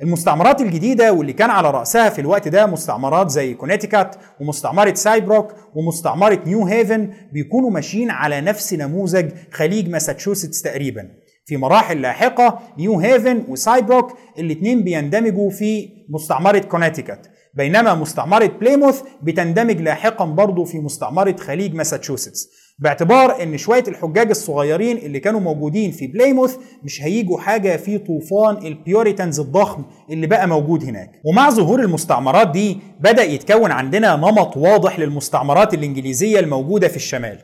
المستعمرات 0.03 0.61
الجديدة 0.61 1.13
واللي 1.13 1.33
كان 1.33 1.51
على 1.51 1.71
رأسها 1.71 2.09
في 2.11 2.21
الوقت 2.21 2.49
ده 2.49 2.67
مستعمرات 2.67 3.31
زي 3.31 3.55
كونيتيكات 3.55 4.17
ومستعمرة 4.41 4.95
سايبروك 4.95 5.53
ومستعمرة 5.75 6.41
نيو 6.47 6.65
هيفن 6.67 7.11
بيكونوا 7.33 7.71
ماشيين 7.71 8.11
على 8.11 8.41
نفس 8.41 8.75
نموذج 8.75 9.31
خليج 9.53 9.89
ماساتشوستس 9.89 10.63
تقريبا. 10.63 11.09
في 11.47 11.57
مراحل 11.57 12.01
لاحقة 12.01 12.59
نيو 12.79 12.99
هيفن 13.01 13.45
وسايبروك 13.49 14.13
الاثنين 14.39 14.83
بيندمجوا 14.85 15.51
في 15.51 15.89
مستعمرة 16.09 16.59
كونيتيكات 16.59 17.27
بينما 17.55 17.95
مستعمرة 17.95 18.47
بليموث 18.47 19.03
بتندمج 19.23 19.81
لاحقا 19.81 20.25
برضه 20.25 20.65
في 20.65 20.79
مستعمرة 20.79 21.37
خليج 21.37 21.75
ماساتشوستس 21.75 22.49
باعتبار 22.79 23.43
إن 23.43 23.57
شوية 23.59 23.85
الحجاج 23.89 24.29
الصغيرين 24.31 24.97
اللي 24.99 25.21
كانوا 25.21 25.41
موجودين 25.41 25.91
في 25.91 26.07
بليموث 26.07 26.57
مش 26.83 27.03
هيجوا 27.03 27.39
حاجة 27.41 27.77
في 27.77 27.99
طوفان 27.99 28.67
ال 28.67 28.75
Puritans 28.75 29.41
الضخم 29.41 29.85
اللي 30.11 30.27
بقى 30.27 30.49
موجود 30.49 30.85
هناك. 30.85 31.11
ومع 31.25 31.51
ظهور 31.51 31.81
المستعمرات 31.81 32.51
دي 32.51 32.79
بدأ 33.01 33.23
يتكون 33.23 33.71
عندنا 33.73 34.17
نمط 34.17 34.57
واضح 34.57 34.99
للمستعمرات 34.99 35.75
الإنجليزية 35.75 36.41
الموجودة 36.41 36.89
في 36.89 36.97
الشمال. 36.97 37.39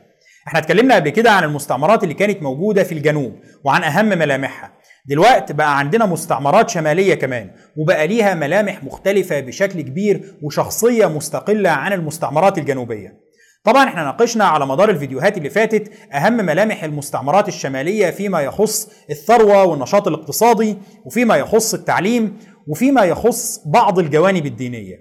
إحنا 0.47 0.59
اتكلمنا 0.59 0.95
قبل 0.95 1.09
كده 1.09 1.31
عن 1.31 1.43
المستعمرات 1.43 2.03
اللي 2.03 2.13
كانت 2.13 2.43
موجودة 2.43 2.83
في 2.83 2.91
الجنوب 2.91 3.33
وعن 3.63 3.83
أهم 3.83 4.05
ملامحها. 4.05 4.71
دلوقتي 5.07 5.53
بقى 5.53 5.79
عندنا 5.79 6.05
مستعمرات 6.05 6.69
شمالية 6.69 7.15
كمان 7.15 7.51
وبقى 7.77 8.07
ليها 8.07 8.35
ملامح 8.35 8.83
مختلفة 8.83 9.39
بشكل 9.39 9.81
كبير 9.81 10.21
وشخصية 10.41 11.05
مستقلة 11.05 11.69
عن 11.69 11.93
المستعمرات 11.93 12.57
الجنوبية. 12.57 13.24
طبعا 13.65 13.83
إحنا 13.89 14.03
ناقشنا 14.03 14.45
على 14.45 14.65
مدار 14.65 14.89
الفيديوهات 14.89 15.37
اللي 15.37 15.49
فاتت 15.49 15.91
أهم 16.13 16.33
ملامح 16.33 16.83
المستعمرات 16.83 17.47
الشمالية 17.47 18.09
فيما 18.09 18.41
يخص 18.41 18.89
الثروة 19.09 19.63
والنشاط 19.63 20.07
الاقتصادي 20.07 20.77
وفيما 21.05 21.35
يخص 21.35 21.73
التعليم 21.73 22.37
وفيما 22.67 23.03
يخص 23.03 23.61
بعض 23.67 23.99
الجوانب 23.99 24.45
الدينية. 24.45 24.95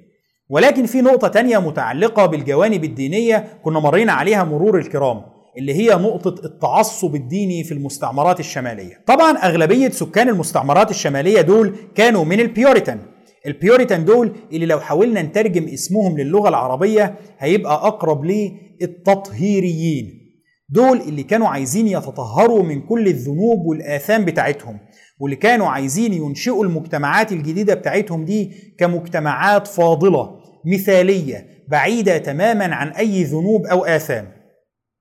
ولكن 0.51 0.87
في 0.87 1.01
نقطة 1.01 1.29
تانية 1.29 1.59
متعلقة 1.59 2.27
بالجوانب 2.27 2.85
الدينية 2.85 3.59
كنا 3.63 3.81
مرينا 3.81 4.13
عليها 4.13 4.45
مرور 4.45 4.79
الكرام 4.79 5.23
اللي 5.59 5.75
هي 5.75 5.95
نقطة 5.95 6.45
التعصب 6.45 7.15
الديني 7.15 7.65
في 7.65 7.75
المستعمرات 7.75 8.41
الشمالية. 8.41 9.05
طبعا 9.07 9.37
أغلبية 9.39 9.89
سكان 9.89 10.29
المستعمرات 10.29 10.91
الشمالية 10.91 11.41
دول 11.41 11.77
كانوا 11.95 12.25
من 12.25 12.41
البيوريتان. 12.41 13.01
البيوريتان 13.47 14.05
دول 14.05 14.33
اللي 14.53 14.67
لو 14.67 14.81
حاولنا 14.81 15.23
نترجم 15.23 15.69
اسمهم 15.69 16.19
للغة 16.19 16.49
العربية 16.49 17.15
هيبقى 17.39 17.75
أقرب 17.75 18.25
للتطهيريين 18.25 20.21
دول 20.69 21.01
اللي 21.01 21.23
كانوا 21.23 21.49
عايزين 21.49 21.89
يتطهروا 21.89 22.63
من 22.63 22.81
كل 22.81 23.07
الذنوب 23.07 23.67
والآثام 23.67 24.25
بتاعتهم 24.25 24.79
واللي 25.21 25.37
كانوا 25.37 25.67
عايزين 25.67 26.13
ينشئوا 26.13 26.65
المجتمعات 26.65 27.33
الجديدة 27.33 27.75
بتاعتهم 27.75 28.25
دي 28.25 28.51
كمجتمعات 28.79 29.67
فاضلة 29.67 30.41
مثالية 30.67 31.47
بعيدة 31.69 32.19
تماما 32.19 32.75
عن 32.75 32.89
أي 32.89 33.25
ذنوب 33.25 33.67
أو 33.67 33.85
آثام. 33.85 34.29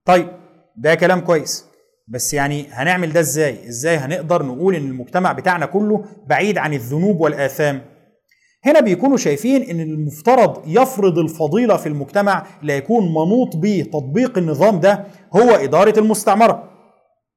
طيب 0.06 0.28
ده 0.78 0.96
كلام 0.96 1.20
كويس 1.20 1.66
بس 2.08 2.34
يعني 2.34 2.66
هنعمل 2.72 3.14
ده 3.14 3.20
إزاي؟ 3.20 3.68
إزاي 3.68 3.96
هنقدر 3.98 4.44
نقول 4.46 4.76
إن 4.76 4.88
المجتمع 4.90 5.32
بتاعنا 5.32 5.66
كله 5.66 6.06
بعيد 6.28 6.58
عن 6.58 6.74
الذنوب 6.74 7.20
والآثام؟ 7.22 7.82
هنا 8.65 8.79
بيكونوا 8.79 9.17
شايفين 9.17 9.62
إن 9.63 9.79
المفترض 9.79 10.62
يفرض 10.67 11.17
الفضيلة 11.20 11.77
في 11.77 11.88
المجتمع 11.89 12.46
لا 12.62 12.77
يكون 12.77 13.03
منوط 13.10 13.55
به 13.55 13.86
تطبيق 13.93 14.38
النظام 14.38 14.79
ده 14.79 15.05
هو 15.36 15.50
إدارة 15.51 16.00
المستعمرة. 16.00 16.63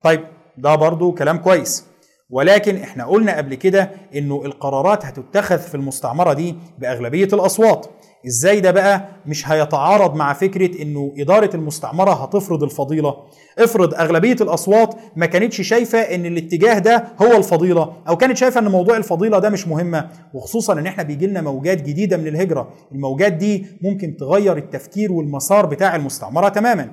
طيب 0.02 0.20
ده 0.58 0.74
برضو 0.74 1.12
كلام 1.12 1.36
كويس. 1.38 1.86
ولكن 2.30 2.76
إحنا 2.76 3.04
قلنا 3.06 3.36
قبل 3.36 3.54
كده 3.54 3.90
إنه 4.14 4.42
القرارات 4.44 5.04
هتتخذ 5.06 5.58
في 5.58 5.74
المستعمرة 5.74 6.32
دي 6.32 6.54
بأغلبية 6.78 7.28
الأصوات. 7.32 7.86
إزاي 8.26 8.60
ده 8.60 8.70
بقى 8.70 9.08
مش 9.26 9.48
هيتعارض 9.48 10.14
مع 10.14 10.32
فكرة 10.32 10.82
انه 10.82 11.12
إدارة 11.18 11.50
المستعمرة 11.56 12.10
هتفرض 12.12 12.62
الفضيلة؟ 12.62 13.14
افرض 13.58 13.94
أغلبية 13.94 14.36
الأصوات 14.40 14.94
ما 15.16 15.26
كانتش 15.26 15.60
شايفة 15.60 15.98
إن 15.98 16.26
الاتجاه 16.26 16.78
ده 16.78 17.04
هو 17.22 17.36
الفضيلة 17.36 17.92
أو 18.08 18.16
كانت 18.16 18.36
شايفة 18.36 18.60
إن 18.60 18.68
موضوع 18.68 18.96
الفضيلة 18.96 19.38
ده 19.38 19.50
مش 19.50 19.68
مهمة 19.68 20.08
وخصوصا 20.34 20.72
إن 20.72 20.86
إحنا 20.86 21.02
بيجي 21.02 21.26
لنا 21.26 21.40
موجات 21.40 21.82
جديدة 21.82 22.16
من 22.16 22.26
الهجرة. 22.26 22.68
الموجات 22.92 23.32
دي 23.32 23.66
ممكن 23.82 24.16
تغير 24.16 24.56
التفكير 24.56 25.12
والمسار 25.12 25.66
بتاع 25.66 25.96
المستعمرة 25.96 26.48
تماما. 26.48 26.90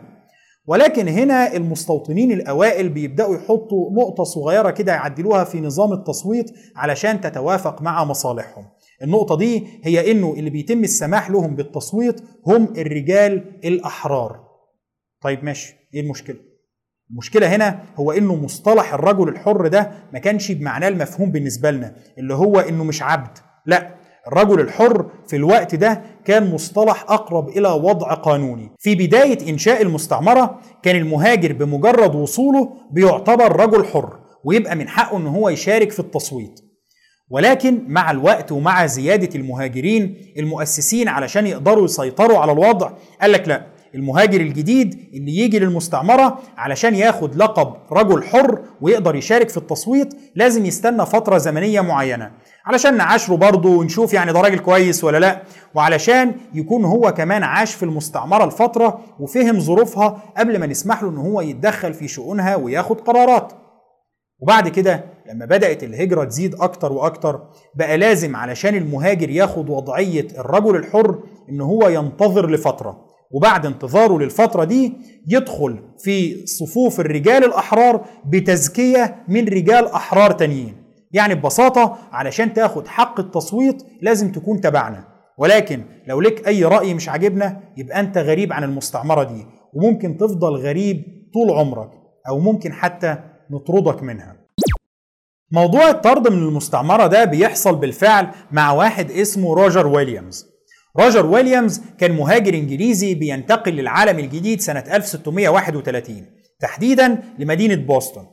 ولكن 0.68 1.08
هنا 1.08 1.54
المستوطنين 1.56 2.32
الأوائل 2.32 2.90
بيبدأوا 2.90 3.36
يحطوا 3.36 3.92
نقطة 3.92 4.24
صغيرة 4.24 4.70
كده 4.70 4.92
يعدلوها 4.92 5.44
في 5.44 5.62
نظام 5.62 5.94
التصويت 5.94 6.52
علشان 6.76 7.22
تتوافق 7.22 7.82
مع 7.82 8.04
مصالحهم. 8.04 8.66
النقطة 9.04 9.38
دي 9.38 9.68
هي 9.84 10.12
إنه 10.12 10.34
اللي 10.38 10.50
بيتم 10.50 10.84
السماح 10.84 11.30
لهم 11.30 11.56
بالتصويت 11.56 12.22
هم 12.48 12.74
الرجال 12.78 13.60
الأحرار. 13.66 14.40
طيب 15.22 15.44
ماشي 15.44 15.76
إيه 15.94 16.02
المشكلة؟ 16.02 16.38
المشكلة 17.12 17.56
هنا 17.56 17.84
هو 17.96 18.12
إنه 18.12 18.36
مصطلح 18.36 18.94
الرجل 18.94 19.30
الحر 19.30 19.68
ده 19.68 19.92
ما 20.14 20.20
كانش 20.20 20.52
بمعناه 20.52 20.88
المفهوم 20.88 21.32
بالنسبة 21.32 21.72
لنا 21.72 21.96
اللي 22.18 22.34
هو 22.34 22.60
إنه 22.60 22.84
مش 22.84 23.02
عبد. 23.04 23.38
لا 23.66 23.96
الرجل 24.28 24.60
الحر 24.60 25.10
في 25.28 25.36
الوقت 25.36 25.76
ده 25.76 26.02
كان 26.26 26.52
مصطلح 26.54 27.04
أقرب 27.12 27.50
إلى 27.50 27.70
وضع 27.70 28.14
قانوني. 28.14 28.72
في 28.80 28.96
بداية 28.96 29.50
إنشاء 29.50 29.82
المستعمرة 29.82 30.60
كان 30.84 30.96
المهاجر 30.96 31.54
بمجرد 31.54 32.16
وصوله 32.16 32.70
بيعتبر 32.92 33.56
رجل 33.56 33.86
حر 33.86 34.20
ويبقى 34.44 34.76
من 34.76 34.88
حقه 34.88 35.18
إن 35.18 35.28
هو 35.28 35.50
يشارك 35.50 35.92
في 35.92 36.00
التصويت. 36.00 36.60
ولكن 37.30 37.84
مع 37.88 38.12
الوقت 38.12 38.52
ومع 38.52 38.86
زيادة 38.86 39.30
المهاجرين 39.36 40.18
المؤسسين 40.38 41.08
علشان 41.08 41.48
يقدروا 41.48 41.86
يسيطروا 41.86 42.38
على 42.40 42.52
الوضع 42.52 42.92
قال 43.22 43.32
لك 43.32 43.48
لا 43.48 43.74
المهاجر 43.96 44.42
الجديد 44.42 45.10
اللي 45.14 45.38
يجي 45.38 45.60
للمستعمرة 45.60 46.40
علشان 46.58 46.96
ياخد 46.96 47.36
لقب 47.36 47.74
رجل 47.92 48.24
حر 48.24 48.62
ويقدر 48.82 49.16
يشارك 49.16 49.50
في 49.50 49.58
التصويت 49.58 50.14
لازم 50.36 50.66
يستنى 50.66 51.06
فترة 51.06 51.38
زمنية 51.38 51.82
معينة 51.82 52.32
علشان 52.66 52.98
نعاشره 52.98 53.36
برضه 53.36 53.70
ونشوف 53.70 54.14
يعني 54.14 54.34
ده 54.34 54.42
راجل 54.42 54.60
كويس 54.60 55.04
ولا 55.04 55.18
لا 55.20 55.42
وعلشان 55.76 56.36
يكون 56.54 56.86
هو 56.86 57.14
كمان 57.14 57.44
عاش 57.44 57.74
في 57.76 57.84
المستعمرة 57.84 58.44
الفترة 58.46 59.00
وفهم 59.20 59.60
ظروفها 59.60 60.24
قبل 60.38 60.60
ما 60.60 60.66
نسمح 60.66 61.04
له 61.04 61.10
إن 61.10 61.18
هو 61.18 61.42
يتدخل 61.42 61.94
في 61.94 62.08
شؤونها 62.08 62.56
وياخد 62.56 63.02
قرارات. 63.02 63.54
وبعد 64.40 64.68
كده 64.68 65.04
لما 65.30 65.46
بدأت 65.46 65.84
الهجرة 65.84 66.24
تزيد 66.24 66.56
أكتر 66.56 66.92
وأكتر 66.94 67.42
بقى 67.76 67.98
لازم 67.98 68.36
علشان 68.36 68.76
المهاجر 68.76 69.30
ياخد 69.30 69.70
وضعية 69.70 70.28
الرجل 70.40 70.76
الحر 70.76 71.20
إن 71.50 71.62
هو 71.62 71.88
ينتظر 71.88 72.50
لفترة. 72.52 73.06
وبعد 73.32 73.66
انتظاره 73.66 74.20
للفترة 74.20 74.64
دي 74.64 74.94
يدخل 75.28 75.80
في 76.00 76.46
صفوف 76.46 77.00
الرجال 77.00 77.44
الأحرار 77.46 78.06
بتزكية 78.26 79.16
من 79.28 79.48
رجال 79.48 79.88
أحرار 79.88 80.32
تانيين. 80.32 80.76
يعني 81.12 81.36
ببساطة 81.36 81.98
علشان 82.12 82.54
تاخد 82.54 82.88
حق 82.88 83.20
التصويت 83.20 83.84
لازم 84.02 84.32
تكون 84.32 84.62
تبعنا. 84.62 85.08
ولكن 85.38 85.84
لو 86.08 86.22
لك 86.22 86.48
أي 86.48 86.64
رأي 86.64 86.94
مش 86.94 87.10
عاجبنا 87.10 87.62
يبقى 87.78 88.00
أنت 88.00 88.18
غريب 88.18 88.54
عن 88.54 88.64
المستعمرة 88.64 89.24
دي 89.24 89.46
وممكن 89.74 90.18
تفضل 90.18 90.56
غريب 90.56 91.04
طول 91.34 91.52
عمرك 91.58 91.90
أو 92.30 92.40
ممكن 92.40 92.74
حتى 92.74 93.18
نطردك 93.52 94.04
منها. 94.04 94.43
موضوع 95.54 95.90
الطرد 95.90 96.28
من 96.28 96.38
المستعمرة 96.38 97.08
ده 97.08 97.26
بيحصل 97.26 97.76
بالفعل 97.76 98.28
مع 98.52 98.72
واحد 98.72 99.12
اسمه 99.12 99.54
روجر 99.54 99.88
ويليامز. 99.88 100.46
روجر 101.00 101.26
ويليامز 101.26 101.82
كان 101.98 102.12
مهاجر 102.12 102.54
إنجليزي 102.54 103.16
بينتقل 103.16 103.72
للعالم 103.72 104.20
الجديد 104.20 104.62
سنة 104.62 104.84
1631 104.94 106.26
تحديدا 106.60 107.24
لمدينة 107.40 107.76
بوسطن. 107.76 108.26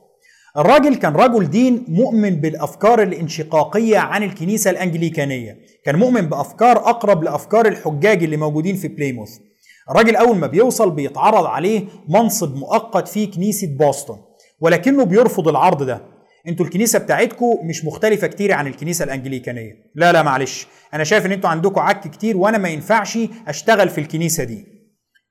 الراجل 0.56 0.94
كان 0.94 1.12
رجل 1.12 1.50
دين 1.50 1.84
مؤمن 1.88 2.30
بالأفكار 2.30 3.02
الانشقاقية 3.02 3.98
عن 3.98 4.22
الكنيسة 4.22 4.70
الأنجليكانية. 4.70 5.58
كان 5.84 5.96
مؤمن 5.96 6.20
بأفكار 6.20 6.76
أقرب 6.76 7.22
لأفكار 7.24 7.66
الحجاج 7.66 8.22
اللي 8.24 8.36
موجودين 8.36 8.76
في 8.76 8.88
بليموث. 8.88 9.30
الراجل 9.90 10.16
أول 10.16 10.36
ما 10.36 10.46
بيوصل 10.46 10.90
بيتعرض 10.90 11.46
عليه 11.46 11.84
منصب 12.08 12.56
مؤقت 12.56 13.08
في 13.08 13.26
كنيسة 13.26 13.66
بوسطن 13.78 14.16
ولكنه 14.60 15.04
بيرفض 15.04 15.48
العرض 15.48 15.82
ده. 15.82 16.09
أنتوا 16.48 16.66
الكنيسة 16.66 16.98
بتاعتكم 16.98 17.58
مش 17.62 17.84
مختلفة 17.84 18.26
كتير 18.26 18.52
عن 18.52 18.66
الكنيسة 18.66 19.04
الأنجليكانية. 19.04 19.72
لا 19.94 20.12
لا 20.12 20.22
معلش. 20.22 20.66
أنا 20.94 21.04
شايف 21.04 21.26
إن 21.26 21.32
أنتوا 21.32 21.50
عندكم 21.50 21.80
عك 21.80 22.08
كتير 22.08 22.36
وأنا 22.36 22.58
ما 22.58 22.68
ينفعش 22.68 23.18
أشتغل 23.48 23.88
في 23.88 24.00
الكنيسة 24.00 24.44
دي. 24.44 24.66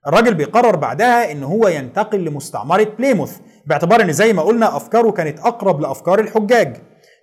الراجل 0.06 0.34
بيقرر 0.34 0.76
بعدها 0.76 1.32
إن 1.32 1.42
هو 1.42 1.68
ينتقل 1.68 2.24
لمستعمرة 2.24 2.84
بليموث 2.98 3.38
باعتبار 3.66 4.02
إن 4.02 4.12
زي 4.12 4.32
ما 4.32 4.42
قلنا 4.42 4.76
أفكاره 4.76 5.10
كانت 5.10 5.38
أقرب 5.38 5.80
لأفكار 5.80 6.20
الحجاج. 6.20 6.76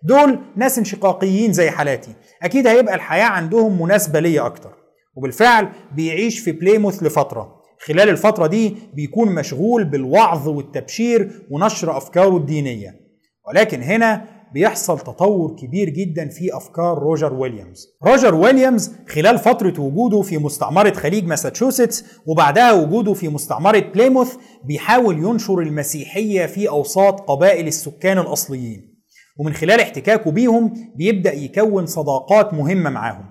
دول 0.04 0.40
ناس 0.56 0.78
انشقاقيين 0.78 1.54
زي 1.54 1.70
حالاتي. 1.70 2.12
أكيد 2.44 2.68
هيبقى 2.68 2.96
الحياة 2.96 3.26
عندهم 3.26 3.82
مناسبة 3.82 4.20
ليا 4.20 4.46
أكتر. 4.46 4.74
وبالفعل 5.16 5.70
بيعيش 5.96 6.40
في 6.40 6.52
بليموث 6.52 7.04
لفترة. 7.04 7.58
خلال 7.80 8.10
الفترة 8.10 8.48
دي 8.48 8.76
بيكون 8.94 9.36
مشغول 9.36 9.84
بالوعظ 9.84 10.48
والتبشير 10.48 11.32
ونشر 11.52 11.98
أفكاره 11.98 12.38
الدينية. 12.38 13.07
ولكن 13.48 13.84
هنا 13.84 14.26
بيحصل 14.54 15.00
تطور 15.00 15.56
كبير 15.56 15.90
جدا 15.90 16.30
في 16.30 16.58
أفكار 16.58 16.98
روجر 16.98 17.34
ويليامز. 17.34 17.88
روجر 18.06 18.36
ويليامز 18.36 18.92
خلال 19.10 19.38
فترة 19.38 19.82
وجوده 19.82 20.22
في 20.22 20.38
مستعمرة 20.38 20.94
خليج 20.94 21.26
ماساتشوستس 21.26 22.06
وبعدها 22.26 22.72
وجوده 22.72 23.14
في 23.14 23.30
مستعمرة 23.30 23.80
بليموث 23.80 24.36
بيحاول 24.64 25.18
ينشر 25.18 25.60
المسيحية 25.60 26.46
في 26.46 26.70
أوساط 26.70 27.22
قبائل 27.22 27.68
السكان 27.68 28.18
الأصليين. 28.18 28.98
ومن 29.40 29.54
خلال 29.54 29.80
احتكاكه 29.80 30.32
بيهم 30.32 30.74
بيبدأ 30.96 31.34
يكون 31.34 31.86
صداقات 31.86 32.54
مهمة 32.54 32.90
معاهم. 32.90 33.26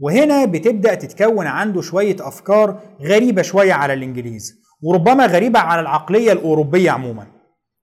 وهنا 0.00 0.44
بتبدأ 0.44 0.94
تتكون 0.94 1.46
عنده 1.46 1.80
شوية 1.80 2.16
أفكار 2.20 2.80
غريبة 3.02 3.42
شوية 3.42 3.72
على 3.72 3.92
الإنجليز 3.92 4.54
وربما 4.82 5.26
غريبة 5.26 5.58
على 5.58 5.80
العقلية 5.80 6.32
الأوروبية 6.32 6.90
عموما 6.90 7.35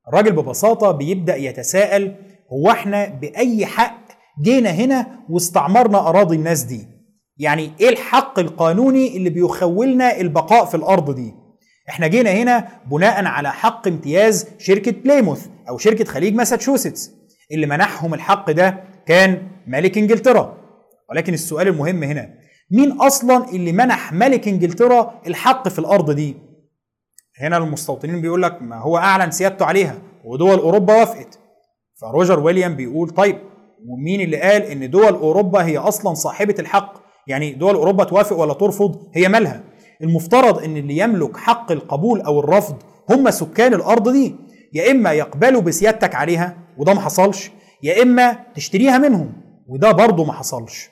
الراجل 0.07 0.31
ببساطة 0.31 0.91
بيبدأ 0.91 1.35
يتساءل 1.35 2.15
هو 2.53 2.71
إحنا 2.71 3.05
بأي 3.05 3.65
حق 3.65 3.97
جينا 4.43 4.69
هنا 4.69 5.07
واستعمرنا 5.29 6.09
أراضي 6.09 6.35
الناس 6.35 6.63
دي؟ 6.63 6.87
يعني 7.37 7.71
إيه 7.81 7.89
الحق 7.89 8.39
القانوني 8.39 9.17
اللي 9.17 9.29
بيخولنا 9.29 10.17
البقاء 10.21 10.65
في 10.65 10.75
الأرض 10.75 11.15
دي؟ 11.15 11.33
إحنا 11.89 12.07
جينا 12.07 12.31
هنا 12.31 12.67
بناء 12.91 13.25
على 13.25 13.51
حق 13.51 13.87
امتياز 13.87 14.47
شركة 14.57 14.91
بليموث 14.91 15.47
أو 15.69 15.77
شركة 15.77 16.05
خليج 16.05 16.35
ماساتشوستس 16.35 17.11
اللي 17.51 17.65
منحهم 17.67 18.13
الحق 18.13 18.51
ده 18.51 18.83
كان 19.05 19.47
ملك 19.67 19.97
إنجلترا. 19.97 20.57
ولكن 21.09 21.33
السؤال 21.33 21.67
المهم 21.67 22.03
هنا 22.03 22.29
مين 22.71 22.91
أصلا 22.91 23.49
اللي 23.49 23.71
منح 23.71 24.13
ملك 24.13 24.47
إنجلترا 24.47 25.21
الحق 25.27 25.67
في 25.67 25.79
الأرض 25.79 26.11
دي؟ 26.11 26.35
هنا 27.41 27.57
المستوطنين 27.57 28.21
بيقول 28.21 28.41
لك 28.41 28.61
ما 28.61 28.79
هو 28.79 28.97
أعلن 28.97 29.31
سيادته 29.31 29.65
عليها 29.65 29.95
ودول 30.25 30.59
أوروبا 30.59 30.99
وافقت. 30.99 31.39
فروجر 32.01 32.39
ويليام 32.39 32.75
بيقول 32.75 33.09
طيب 33.09 33.37
ومين 33.87 34.21
اللي 34.21 34.41
قال 34.41 34.61
إن 34.61 34.89
دول 34.89 35.13
أوروبا 35.13 35.65
هي 35.65 35.77
أصلا 35.77 36.13
صاحبة 36.13 36.55
الحق؟ 36.59 36.93
يعني 37.27 37.53
دول 37.53 37.75
أوروبا 37.75 38.03
توافق 38.03 38.37
ولا 38.39 38.53
ترفض؟ 38.53 39.07
هي 39.13 39.27
مالها. 39.27 39.63
المفترض 40.01 40.63
إن 40.63 40.77
اللي 40.77 40.97
يملك 40.97 41.37
حق 41.37 41.71
القبول 41.71 42.21
أو 42.21 42.39
الرفض 42.39 42.75
هم 43.09 43.29
سكان 43.31 43.73
الأرض 43.73 44.09
دي. 44.09 44.35
يا 44.73 44.91
إما 44.91 45.11
يقبلوا 45.11 45.61
بسيادتك 45.61 46.15
عليها 46.15 46.57
وده 46.77 46.93
ما 46.93 47.01
حصلش 47.01 47.51
يا 47.83 48.01
إما 48.03 48.37
تشتريها 48.55 48.97
منهم 48.97 49.33
وده 49.69 49.91
برضه 49.91 50.23
ما 50.25 50.33
حصلش. 50.33 50.89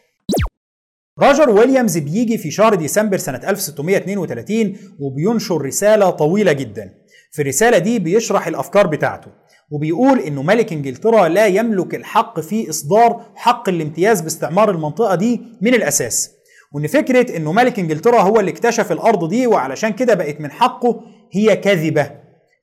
روجر 1.21 1.49
ويليامز 1.49 1.97
بيجي 1.97 2.37
في 2.37 2.51
شهر 2.51 2.75
ديسمبر 2.75 3.17
سنة 3.17 3.41
1632 3.49 4.75
وبينشر 4.99 5.61
رسالة 5.61 6.09
طويلة 6.09 6.51
جدا. 6.51 6.93
في 7.31 7.41
الرسالة 7.41 7.77
دي 7.77 7.99
بيشرح 7.99 8.47
الأفكار 8.47 8.87
بتاعته 8.87 9.27
وبيقول 9.71 10.19
إنه 10.19 10.41
ملك 10.43 10.73
إنجلترا 10.73 11.27
لا 11.27 11.47
يملك 11.47 11.95
الحق 11.95 12.39
في 12.39 12.69
إصدار 12.69 13.25
حق 13.35 13.69
الامتياز 13.69 14.21
باستعمار 14.21 14.71
المنطقة 14.71 15.15
دي 15.15 15.41
من 15.61 15.73
الأساس. 15.73 16.31
وإن 16.73 16.87
فكرة 16.87 17.37
إنه 17.37 17.51
ملك 17.51 17.79
إنجلترا 17.79 18.21
هو 18.21 18.39
اللي 18.39 18.51
اكتشف 18.51 18.91
الأرض 18.91 19.29
دي 19.29 19.47
وعلشان 19.47 19.89
كده 19.93 20.13
بقت 20.13 20.41
من 20.41 20.51
حقه 20.51 21.01
هي 21.31 21.55
كاذبة. 21.55 22.11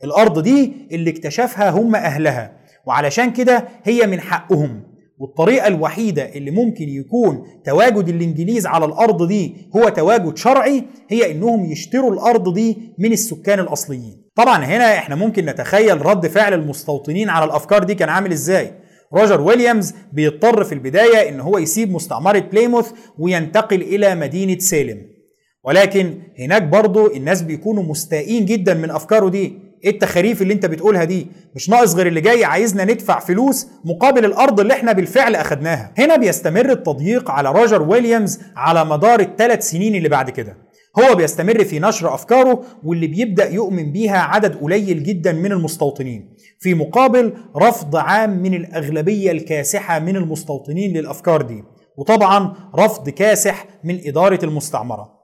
الأرض 0.04 0.38
دي 0.42 0.72
اللي 0.92 1.10
اكتشفها 1.10 1.70
هم 1.70 1.94
أهلها 1.94 2.52
وعلشان 2.86 3.32
كده 3.32 3.68
هي 3.84 4.06
من 4.06 4.20
حقهم. 4.20 4.82
والطريقة 5.20 5.66
الوحيدة 5.66 6.22
اللي 6.34 6.50
ممكن 6.50 6.88
يكون 6.88 7.42
تواجد 7.64 8.08
الإنجليز 8.08 8.66
على 8.66 8.84
الأرض 8.84 9.28
دي 9.28 9.54
هو 9.76 9.88
تواجد 9.88 10.36
شرعي 10.36 10.84
هي 11.08 11.30
إنهم 11.30 11.64
يشتروا 11.64 12.12
الأرض 12.12 12.54
دي 12.54 12.78
من 12.98 13.12
السكان 13.12 13.60
الأصليين. 13.60 14.24
طبعا 14.34 14.64
هنا 14.64 14.98
إحنا 14.98 15.14
ممكن 15.14 15.44
نتخيل 15.44 16.06
رد 16.06 16.26
فعل 16.26 16.54
المستوطنين 16.54 17.28
على 17.28 17.44
الأفكار 17.44 17.84
دي 17.84 17.94
كان 17.94 18.08
عامل 18.08 18.32
إزاي. 18.32 18.72
روجر 19.14 19.40
ويليامز 19.40 19.94
بيضطر 20.12 20.64
في 20.64 20.72
البداية 20.72 21.28
إن 21.28 21.40
هو 21.40 21.58
يسيب 21.58 21.92
مستعمرة 21.92 22.38
بليموث 22.38 22.90
وينتقل 23.18 23.82
إلى 23.82 24.14
مدينة 24.14 24.58
سالم. 24.58 24.98
ولكن 25.64 26.14
هناك 26.38 26.62
برضه 26.62 27.16
الناس 27.16 27.42
بيكونوا 27.42 27.82
مستائين 27.82 28.44
جدا 28.44 28.74
من 28.74 28.90
أفكاره 28.90 29.28
دي. 29.28 29.67
إيه 29.84 29.90
التخاريف 29.90 30.42
اللي 30.42 30.54
أنت 30.54 30.66
بتقولها 30.66 31.04
دي؟ 31.04 31.26
مش 31.54 31.68
ناقص 31.70 31.94
غير 31.94 32.06
واحد 32.06 32.20
جاي 32.20 32.44
عايزنا 32.44 32.84
ندفع 32.84 33.18
فلوس 33.18 33.66
مقابل 33.84 34.24
الأرض 34.24 34.60
اللي 34.60 34.72
إحنا 34.74 34.92
بالفعل 34.92 35.34
أخدناها. 35.36 35.94
هنا 35.98 36.16
بيستمر 36.16 36.70
التضييق 36.70 37.30
على 37.30 37.52
روجر 37.52 37.82
ويليامز 37.82 38.40
على 38.56 38.84
مدار 38.84 39.20
الثلاث 39.20 39.68
سنين 39.70 39.94
اللي 39.94 40.08
بعد 40.08 40.30
كده. 40.30 40.56
هو 40.98 41.14
بيستمر 41.14 41.64
في 41.64 41.78
نشر 41.80 42.14
أفكاره 42.14 42.62
واللي 42.84 43.06
بيبدأ 43.06 43.50
يؤمن 43.50 43.92
بيها 43.92 44.18
عدد 44.18 44.56
قليل 44.56 45.02
جدا 45.02 45.32
من 45.32 45.52
المستوطنين 45.52 46.34
في 46.60 46.74
مقابل 46.74 47.32
رفض 47.56 47.96
عام 47.96 48.42
من 48.42 48.54
الأغلبية 48.54 49.30
الكاسحة 49.30 49.98
من 49.98 50.16
المستوطنين 50.16 50.96
للأفكار 50.96 51.42
دي 51.42 51.64
وطبعا 51.96 52.54
رفض 52.76 53.08
كاسح 53.08 53.66
من 53.84 54.00
إدارة 54.06 54.38
المستعمرة. 54.44 55.18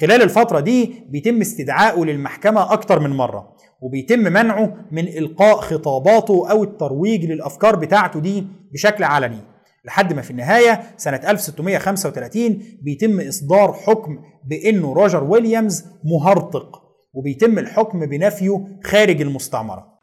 خلال 0.00 0.22
الفترة 0.22 0.60
دي 0.60 0.94
بيتم 1.08 1.40
استدعائه 1.40 2.04
للمحكمة 2.04 2.72
أكتر 2.72 3.00
من 3.00 3.10
مرة. 3.10 3.55
وبيتم 3.80 4.18
منعه 4.18 4.74
من 4.90 5.08
إلقاء 5.08 5.56
خطاباته 5.56 6.50
أو 6.50 6.64
الترويج 6.64 7.24
للأفكار 7.24 7.76
بتاعته 7.76 8.20
دي 8.20 8.46
بشكل 8.72 9.04
علني. 9.04 9.38
لحد 9.84 10.12
ما 10.12 10.22
في 10.22 10.30
النهاية 10.30 10.82
سنة 10.96 11.16
1635 11.30 12.62
بيتم 12.82 13.20
إصدار 13.20 13.72
حكم 13.72 14.18
بأنه 14.46 14.92
روجر 14.92 15.24
ويليامز 15.24 15.84
مهرطق 16.04 16.82
وبيتم 17.14 17.58
الحكم 17.58 18.06
بنفيه 18.06 18.66
خارج 18.84 19.20
المستعمرة. 19.20 19.96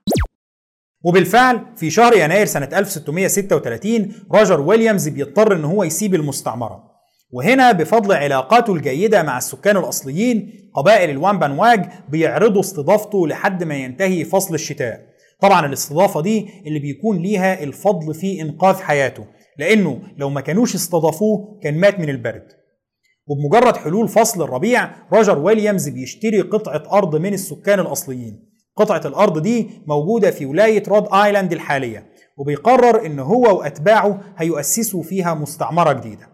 وبالفعل 1.06 1.62
في 1.76 1.90
شهر 1.90 2.14
يناير 2.18 2.46
سنة 2.46 2.70
1636 2.74 4.14
روجر 4.34 4.62
ويليامز 4.62 5.08
بيضطر 5.08 5.56
إن 5.56 5.66
هو 5.66 5.84
يسيب 5.84 6.16
المستعمرة. 6.16 6.93
وهنا 7.34 7.72
بفضل 7.72 8.16
علاقاته 8.16 8.74
الجيدة 8.74 9.24
مع 9.24 9.38
السكان 9.38 9.78
الأصليين 9.78 10.70
قبائل 10.76 11.10
الوامبانواج 11.10 11.86
بيعرضوا 12.10 12.62
استضافته 12.62 13.28
لحد 13.28 13.64
ما 13.64 13.76
ينتهي 13.76 14.24
فصل 14.26 14.54
الشتاء. 14.54 15.02
طبعا 15.42 15.66
الاستضافة 15.66 16.22
دي 16.22 16.48
اللي 16.68 16.80
بيكون 16.80 17.18
ليها 17.18 17.64
الفضل 17.64 18.14
في 18.14 18.42
إنقاذ 18.42 18.76
حياته 18.76 19.26
لأنه 19.58 20.02
لو 20.18 20.30
ما 20.30 20.42
كانوش 20.42 20.76
استضافوه 20.76 21.60
كان 21.64 21.78
مات 21.80 22.00
من 22.00 22.10
البرد. 22.10 22.48
وبمجرد 23.28 23.78
حلول 23.78 24.08
فصل 24.08 24.42
الربيع 24.44 24.92
روجر 25.14 25.40
ويليامز 25.40 25.90
بيشتري 25.90 26.42
قطعة 26.42 26.84
أرض 26.98 27.16
من 27.16 27.34
السكان 27.34 27.80
الأصليين. 27.80 28.50
قطعة 28.76 29.02
الأرض 29.06 29.42
دي 29.42 29.70
موجودة 29.88 30.32
في 30.32 30.46
ولاية 30.46 30.84
رود 30.88 31.08
آيلاند 31.14 31.54
الحالية 31.54 32.06
وبيقرر 32.38 33.06
إن 33.06 33.20
هو 33.20 33.58
وأتباعه 33.60 34.22
هيؤسسوا 34.38 35.04
فيها 35.04 35.34
مستعمرة 35.34 35.94
جديدة. 35.94 36.33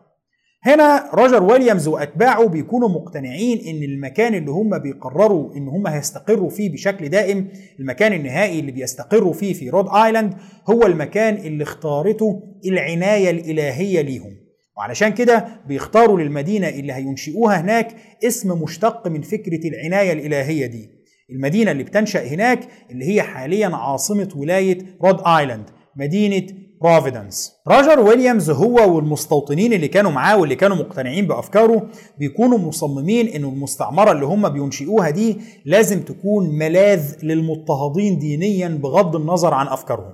هنا 0.63 1.10
روجر 1.13 1.43
ويليامز 1.43 1.88
وأتباعه 1.88 2.48
بيكونوا 2.48 2.89
مقتنعين 2.89 3.60
إن 3.67 3.84
المكان 3.84 4.36
اللي 4.36 4.52
هم 4.52 4.78
بيقرروا 4.78 5.56
إن 5.56 5.67
هم 5.67 5.88
هيستقروا 5.88 6.50
فيه 6.50 6.72
بشكل 6.72 7.10
دائم 7.10 7.48
المكان 7.80 8.13
النهائي 8.13 8.60
اللي 8.60 8.72
بيستقروا 8.72 9.34
فيه 9.34 9.54
في 9.54 9.69
رود 9.69 9.86
آيلاند 9.95 10.34
هو 10.69 10.86
المكان 10.86 11.36
اللي 11.36 11.63
اختارته 11.63 12.41
العناية 12.65 13.30
الإلهية 13.30 14.02
ليهم. 14.02 14.36
وعلشان 14.78 15.10
كده 15.10 15.45
بيختاروا 15.67 16.19
للمدينة 16.19 16.69
اللي 16.69 16.93
هينشئوها 16.93 17.62
هناك 17.62 17.95
اسم 18.28 18.62
مشتق 18.62 19.08
من 19.08 19.22
فكرة 19.22 19.67
العناية 19.67 20.12
الإلهية 20.13 20.65
دي. 20.65 20.89
المدينة 21.32 21.72
اللي 21.72 21.84
بتنشأ 21.84 22.28
هناك 22.28 22.60
اللي 22.91 23.06
هي 23.15 23.22
حاليا 23.22 23.67
عاصمة 23.76 24.30
ولاية 24.36 24.78
رود 25.04 25.22
آيلاند 25.28 25.69
مدينة 25.95 26.48
بروفيدنس 26.82 27.52
روجر 27.68 28.00
ويليامز 28.00 28.50
هو 28.50 28.96
والمستوطنين 28.96 29.74
اللي 29.74 29.88
كانوا 29.88 30.12
معاه 30.12 30.38
واللي 30.38 30.56
كانوا 30.56 30.78
مقتنعين 30.78 31.28
بأفكاره 31.28 31.88
بيكونوا 32.20 32.58
مصممين 32.58 33.28
ان 33.28 33.44
المستعمرة 33.44 34.12
اللي 34.12 34.26
هم 34.26 34.50
بينشئوها 34.50 35.10
دي 35.10 35.38
لازم 35.65 36.02
تكون 36.02 36.50
ملاذ 36.58 37.15
للمضطهدين 37.24 38.20
دينيا 38.20 38.68
بغض 38.68 39.15
النظر 39.15 39.54
عن 39.54 39.68
أفكارهم 39.68 40.13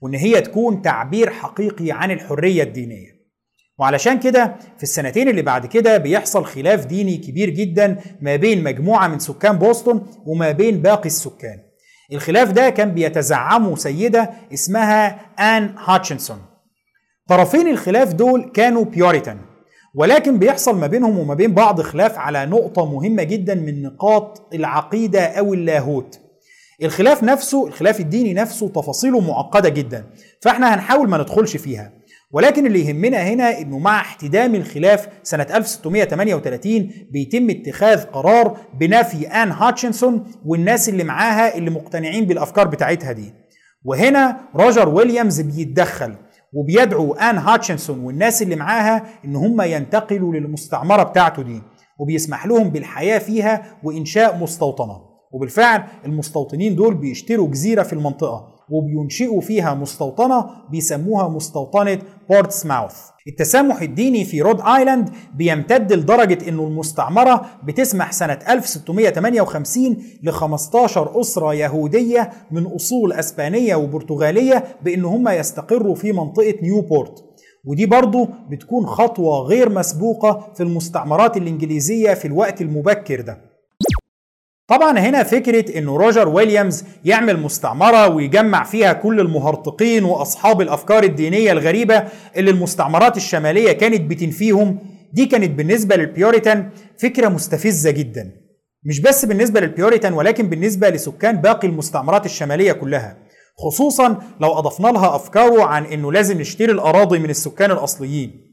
وإن 0.00 0.14
هي 0.14 0.40
تكون 0.40 0.82
تعبير 0.82 1.30
حقيقي 1.30 1.90
عن 1.90 2.10
الحرية 2.10 2.62
الدينية. 2.62 3.22
وعلشان 3.78 4.18
كده 4.20 4.56
في 4.76 4.82
السنتين 4.82 5.28
اللي 5.28 5.42
بعد 5.42 5.66
كده 5.66 5.96
بيحصل 5.98 6.44
خلاف 6.44 6.86
ديني 6.86 7.16
كبير 7.16 7.50
جدا 7.50 7.98
ما 8.20 8.36
بين 8.36 8.62
مجموعة 8.64 9.08
من 9.08 9.18
سكان 9.18 9.58
بوسطن 9.58 10.02
وما 10.26 10.50
بين 10.52 10.82
باقي 10.82 11.06
السكان. 11.06 11.58
الخلاف 12.12 12.50
ده 12.52 12.70
كان 12.70 12.90
بيتزعمه 12.94 13.76
سيدة 13.76 14.30
اسمها 14.54 15.20
آن 15.56 15.74
هاتشنسون 15.78 16.38
طرفين 17.28 17.68
الخلاف 17.68 18.12
دول 18.12 18.50
كانوا 18.54 18.84
بيوريتان 18.84 19.38
ولكن 19.94 20.38
بيحصل 20.38 20.78
ما 20.78 20.86
بينهم 20.86 21.18
وما 21.18 21.34
بين 21.34 21.54
بعض 21.54 21.80
خلاف 21.80 22.18
على 22.18 22.46
نقطة 22.46 22.86
مهمة 22.86 23.22
جدا 23.22 23.54
من 23.54 23.82
نقاط 23.82 24.48
العقيدة 24.54 25.20
أو 25.24 25.54
اللاهوت. 25.54 26.18
الخلاف 26.82 27.22
نفسه 27.22 27.66
الخلاف 27.66 28.00
الديني 28.00 28.34
نفسه 28.34 28.68
تفاصيله 28.68 29.20
معقدة 29.20 29.68
جدا 29.68 30.04
فإحنا 30.40 30.74
هنحاول 30.74 31.08
ما 31.08 31.18
ندخلش 31.18 31.56
فيها. 31.56 31.92
ولكن 32.32 32.66
اللي 32.66 32.86
يهمنا 32.86 33.18
هنا 33.18 33.58
إنه 33.58 33.78
مع 33.78 34.00
احتدام 34.00 34.54
الخلاف 34.54 35.08
سنة 35.22 35.46
1638 35.54 36.90
بيتم 37.10 37.50
اتخاذ 37.50 38.04
قرار 38.04 38.56
بنفي 38.80 39.26
آن 39.28 39.50
هاتشنسون 39.50 40.24
والناس 40.46 40.88
اللي 40.88 41.04
معاها 41.04 41.56
اللي 41.56 41.70
مقتنعين 41.70 42.24
بالأفكار 42.24 42.66
بتاعتها 42.66 43.12
دي. 43.12 43.32
وهنا 43.84 44.36
روجر 44.54 44.88
ويليامز 44.88 45.40
بيتدخل 45.40 46.14
وبيدعو 46.52 47.12
آن 47.12 47.38
هاتشنسون 47.38 47.98
والناس 48.04 48.42
اللي 48.42 48.56
معاها 48.56 49.02
إن 49.24 49.36
هم 49.36 49.60
ينتقلوا 49.62 50.34
للمستعمرة 50.34 51.02
بتاعته 51.02 51.42
دي 51.42 51.62
وبيسمح 51.98 52.46
لهم 52.46 52.70
بالحياة 52.70 53.18
فيها 53.18 53.76
وإنشاء 53.82 54.36
مستوطنة. 54.38 55.12
وبالفعل 55.32 55.82
المستوطنين 56.06 56.76
دول 56.76 56.94
بيشتروا 56.94 57.48
جزيرة 57.48 57.82
في 57.82 57.92
المنطقة. 57.92 58.51
وبينشئوا 58.70 59.40
فيها 59.40 59.74
مستوطنة 59.74 60.46
بيسموها 60.70 61.28
مستوطنة 61.28 61.98
بورتسماوث. 62.30 62.94
التسامح 63.28 63.82
الديني 63.82 64.24
في 64.24 64.42
رود 64.42 64.60
آيلاند 64.60 65.10
بيمتد 65.34 65.92
لدرجة 65.92 66.48
إنه 66.48 66.64
المستعمرة 66.64 67.46
بتسمح 67.64 68.12
سنة 68.12 68.38
1658 68.48 69.96
ل 70.22 70.30
15 70.30 71.20
أسرة 71.20 71.54
يهودية 71.54 72.30
من 72.50 72.66
أصول 72.66 73.12
أسبانية 73.12 73.74
وبرتغالية 73.74 74.64
بأن 74.82 75.04
هم 75.04 75.28
يستقروا 75.28 75.94
في 75.94 76.12
منطقة 76.12 76.54
نيوبورت. 76.62 77.24
ودي 77.64 77.86
برضو 77.86 78.28
بتكون 78.50 78.86
خطوة 78.86 79.38
غير 79.38 79.68
مسبوقة 79.68 80.52
في 80.54 80.62
المستعمرات 80.62 81.36
الإنجليزية 81.36 82.14
في 82.14 82.24
الوقت 82.24 82.60
المبكر 82.60 83.20
ده. 83.20 83.51
طبعا 84.72 84.98
هنا 84.98 85.22
فكرة 85.22 85.78
إنه 85.78 85.96
روجر 85.96 86.28
ويليامز 86.28 86.84
يعمل 87.04 87.40
مستعمرة 87.40 88.08
ويجمع 88.08 88.64
فيها 88.64 88.92
كل 88.92 89.20
المهرطقين 89.20 90.04
وأصحاب 90.04 90.60
الأفكار 90.60 91.04
الدينية 91.04 91.52
الغريبة 91.52 92.04
اللي 92.36 92.50
المستعمرات 92.50 93.16
الشمالية 93.16 93.72
كانت 93.72 94.00
بتنفيهم 94.00 94.78
دي 95.12 95.26
كانت 95.26 95.50
بالنسبة 95.50 95.96
للبيوريتان 95.96 96.70
فكرة 97.02 97.28
مستفزة 97.28 97.90
جدا. 97.90 98.32
مش 98.84 99.00
بس 99.00 99.24
بالنسبة 99.24 99.60
للبيوريتان 99.60 100.12
ولكن 100.12 100.48
بالنسبة 100.48 100.88
لسكان 100.88 101.36
باقي 101.36 101.68
المستعمرات 101.68 102.26
الشمالية 102.26 102.72
كلها. 102.72 103.16
خصوصا 103.58 104.18
لو 104.40 104.52
أضفنا 104.58 104.88
لها 104.88 105.16
أفكاره 105.16 105.62
عن 105.62 105.84
إنه 105.84 106.12
لازم 106.12 106.40
نشتري 106.40 106.72
الأراضي 106.72 107.18
من 107.18 107.30
السكان 107.30 107.70
الأصليين. 107.70 108.51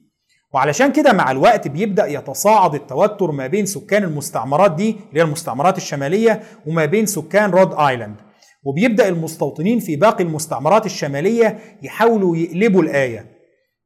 وعلشان 0.53 0.91
كده 0.91 1.13
مع 1.13 1.31
الوقت 1.31 1.67
بيبدأ 1.67 2.07
يتصاعد 2.07 2.75
التوتر 2.75 3.31
ما 3.31 3.47
بين 3.47 3.65
سكان 3.65 4.03
المستعمرات 4.03 4.75
دي 4.75 4.89
اللي 4.89 5.19
هي 5.19 5.21
المستعمرات 5.23 5.77
الشمالية 5.77 6.41
وما 6.67 6.85
بين 6.85 7.05
سكان 7.05 7.49
رود 7.49 7.73
آيلاند. 7.73 8.15
وبيبدأ 8.63 9.07
المستوطنين 9.07 9.79
في 9.79 9.95
باقي 9.95 10.23
المستعمرات 10.23 10.85
الشمالية 10.85 11.59
يحاولوا 11.83 12.37
يقلبوا 12.37 12.81
الآية. 12.83 13.25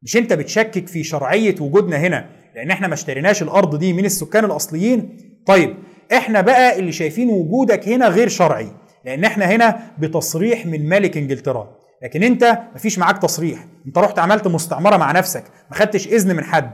مش 0.03 0.17
أنت 0.17 0.33
بتشكك 0.33 0.87
في 0.87 1.03
شرعية 1.03 1.55
وجودنا 1.61 1.97
هنا 1.97 2.29
لأن 2.55 2.71
إحنا 2.71 2.87
ما 2.87 2.93
اشتريناش 2.93 3.43
الأرض 3.43 3.75
دي 3.79 3.93
من 3.93 4.05
السكان 4.05 4.45
الأصليين؟ 4.45 5.17
طيب 5.47 5.75
إحنا 6.13 6.41
بقى 6.41 6.79
اللي 6.79 6.91
شايفين 6.91 7.29
وجودك 7.29 7.87
هنا 7.87 8.07
غير 8.07 8.27
شرعي 8.27 8.71
لأن 9.05 9.23
إحنا 9.23 9.45
هنا 9.45 9.79
بتصريح 9.99 10.65
من 10.65 10.89
ملك 10.89 11.17
إنجلترا. 11.17 11.75
لكن 12.03 12.23
انت 12.23 12.59
مفيش 12.75 12.99
معاك 12.99 13.17
تصريح. 13.17 13.65
انت 13.87 13.97
رحت 13.97 14.19
عملت 14.19 14.47
مستعمرة 14.47 14.97
مع 14.97 15.11
نفسك 15.11 15.43
ما 15.71 15.75
خدتش 15.77 16.07
إذن 16.07 16.35
من 16.35 16.43
حد. 16.43 16.71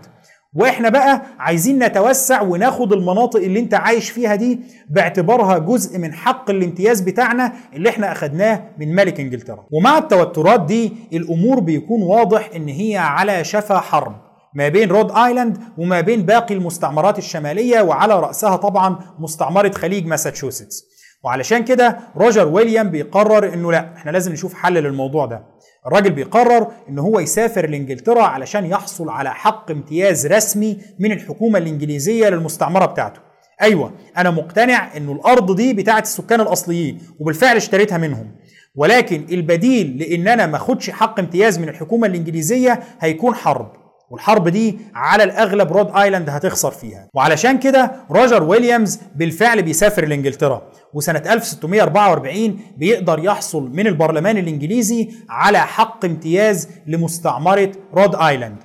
وإحنا 0.53 0.89
بقى 0.89 1.21
عايزين 1.39 1.83
نتوسع 1.83 2.41
وناخد 2.41 2.93
المناطق 2.93 3.39
اللي 3.39 3.59
انت 3.59 3.73
عايش 3.73 4.09
فيها 4.09 4.35
دي 4.35 4.59
باعتبارها 4.89 5.57
جزء 5.57 5.97
من 5.99 6.13
حق 6.13 6.49
الامتياز 6.49 7.01
بتاعنا 7.01 7.53
اللي 7.73 7.89
إحنا 7.89 8.11
أخدناه 8.11 8.63
من 8.79 8.95
ملك 8.95 9.19
إنجلترا. 9.19 9.65
ومع 9.71 9.97
التوترات 9.97 10.65
دي 10.65 10.93
الأمور 11.13 11.59
بيكون 11.59 12.01
واضح 12.03 12.49
إن 12.55 12.67
هي 12.67 12.97
على 12.97 13.43
شفا 13.43 13.79
حرب 13.79 14.15
ما 14.55 14.67
بين 14.67 14.89
رود 14.89 15.11
آيلاند 15.11 15.57
وما 15.77 16.01
بين 16.01 16.21
باقي 16.25 16.55
المستعمرات 16.55 17.17
الشمالية 17.17 17.81
وعلى 17.81 18.19
رأسها 18.19 18.55
طبعا 18.55 18.99
مستعمرة 19.19 19.71
خليج 19.71 20.05
ماساتشوستس. 20.05 20.83
وعلشان 21.23 21.63
كده 21.63 21.99
روجر 22.15 22.47
ويليام 22.47 22.89
بيقرر 22.89 23.53
إنه 23.53 23.71
لا 23.71 23.93
إحنا 23.95 24.11
لازم 24.11 24.31
نشوف 24.31 24.53
حل 24.53 24.73
للموضوع 24.73 25.25
ده. 25.25 25.43
الراجل 25.87 26.11
بيقرر 26.11 26.67
إن 26.89 26.99
هو 26.99 27.19
يسافر 27.19 27.69
لإنجلترا 27.69 28.23
علشان 28.23 28.65
يحصل 28.65 29.09
على 29.09 29.33
حق 29.33 29.71
امتياز 29.71 30.27
رسمي 30.27 30.77
من 30.99 31.11
الحكومة 31.11 31.59
الإنجليزية 31.59 32.29
للمستعمرة 32.29 32.85
بتاعته. 32.85 33.19
أيوه 33.61 33.91
أنا 34.17 34.29
مقتنع 34.31 34.97
إنه 34.97 35.11
الأرض 35.11 35.55
دي 35.55 35.73
بتاعت 35.73 36.03
السكان 36.03 36.41
الأصليين 36.41 37.01
وبالفعل 37.19 37.55
اشتريتها 37.55 37.97
منهم. 37.97 38.35
ولكن 38.75 39.25
البديل 39.31 39.97
لإن 39.97 40.27
أنا 40.27 40.45
ما 40.47 40.55
أخدش 40.57 40.89
حق 40.89 41.19
امتياز 41.19 41.59
من 41.59 41.69
الحكومة 41.69 42.07
الإنجليزية 42.07 42.79
هيكون 42.99 43.35
حرب. 43.35 43.71
والحرب 44.11 44.47
دي 44.47 44.77
على 44.95 45.23
الأغلب 45.23 45.71
رود 45.73 45.91
آيلاند 45.95 46.29
هتخسر 46.29 46.71
فيها. 46.71 47.07
وعلشان 47.13 47.59
كده 47.59 47.91
روجر 48.11 48.43
ويليامز 48.43 48.99
بالفعل 49.15 49.61
بيسافر 49.61 50.05
لإنجلترا 50.05 50.61
وسنة 50.93 51.23
1644 51.33 52.59
بيقدر 52.77 53.19
يحصل 53.23 53.69
من 53.71 53.87
البرلمان 53.87 54.37
الإنجليزي 54.37 55.09
على 55.29 55.59
حق 55.59 56.05
امتياز 56.05 56.69
لمستعمرة 56.87 57.71
رود 57.93 58.15
آيلاند. 58.15 58.57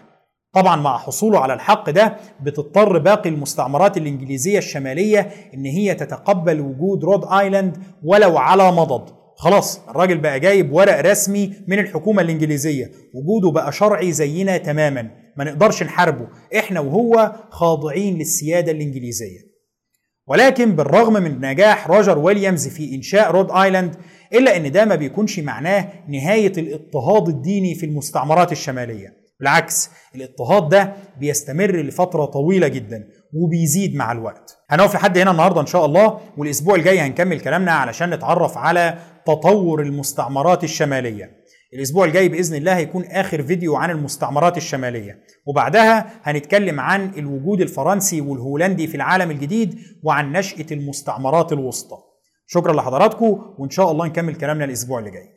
طبعا 0.54 0.76
مع 0.76 0.98
حصوله 0.98 1.38
على 1.38 1.54
الحق 1.54 1.90
ده 1.90 2.16
بتضطر 2.42 2.98
باقي 2.98 3.30
المستعمرات 3.30 3.96
الإنجليزية 3.96 4.58
الشمالية 4.58 5.30
إن 5.54 5.64
هي 5.64 5.94
تتقبل 5.94 6.60
وجود 6.60 7.04
رود 7.04 7.24
آيلاند 7.32 7.76
ولو 8.04 8.38
على 8.38 8.72
مضض. 8.72 9.10
خلاص 9.36 9.80
الراجل 9.88 10.18
بقى 10.18 10.40
جايب 10.40 10.72
ورق 10.72 11.00
رسمي 11.00 11.52
من 11.68 11.78
الحكومة 11.78 12.22
الإنجليزية 12.22 12.90
وجوده 13.14 13.50
بقى 13.50 13.72
شرعي 13.72 14.12
زينا 14.12 14.56
تماما. 14.56 15.10
ما 15.36 15.44
نقدرش 15.44 15.82
نحاربه. 15.82 16.28
إحنا 16.58 16.80
وهو 16.80 17.32
خاضعين 17.50 18.18
للسيادة 18.18 18.72
الإنجليزية. 18.72 19.54
ولكن 20.26 20.76
بالرغم 20.76 21.12
من 21.12 21.40
نجاح 21.40 21.88
روجر 21.90 22.18
ويليامز 22.18 22.68
في 22.68 22.94
إنشاء 22.94 23.30
رود 23.30 23.50
آيلاند 23.50 23.96
إلا 24.32 24.56
إن 24.56 24.72
ده 24.72 24.84
ما 24.84 24.94
بيكونش 24.94 25.38
معناه 25.38 25.88
نهاية 26.08 26.52
الاضطهاد 26.58 27.28
الديني 27.28 27.74
في 27.74 27.86
المستعمرات 27.86 28.52
الشمالية. 28.52 29.24
بالعكس 29.40 29.90
الاضطهاد 30.14 30.68
ده 30.68 30.92
بيستمر 31.20 31.76
لفترة 31.76 32.24
طويلة 32.24 32.68
جدا 32.68 33.08
وبيزيد 33.34 33.94
مع 33.96 34.12
الوقت. 34.12 34.58
هنقف 34.70 34.94
لحد 34.94 35.18
هنا 35.18 35.30
النهارده 35.30 35.60
إن 35.60 35.66
شاء 35.66 35.84
الله 35.86 36.20
والأسبوع 36.38 36.74
الجاي 36.74 37.00
هنكمل 37.00 37.40
كلامنا 37.40 37.72
علشان 37.72 38.10
نتعرف 38.14 38.58
على 38.58 38.98
تطور 39.26 39.82
المستعمرات 39.82 40.64
الشمالية. 40.64 41.43
الأسبوع 41.74 42.04
الجاي 42.04 42.28
بإذن 42.28 42.56
الله 42.56 42.76
هيكون 42.76 43.04
آخر 43.04 43.42
فيديو 43.42 43.76
عن 43.76 43.90
المستعمرات 43.90 44.56
الشمالية. 44.56 45.20
وبعدها 45.46 46.20
هنتكلم 46.22 46.80
عن 46.80 47.12
الوجود 47.16 47.60
الفرنسي 47.60 48.20
والهولندي 48.20 48.86
في 48.86 48.94
العالم 48.94 49.30
الجديد 49.30 49.78
وعن 50.02 50.32
نشأة 50.32 50.66
المستعمرات 50.72 51.52
الوسطى. 51.52 51.96
شكرا 52.46 52.72
لحضراتكم 52.72 53.54
وإن 53.58 53.70
شاء 53.70 53.90
الله 53.90 54.06
نكمل 54.06 54.34
كلامنا 54.34 54.64
الأسبوع 54.64 54.98
اللي 54.98 55.10
جاي. 55.10 55.28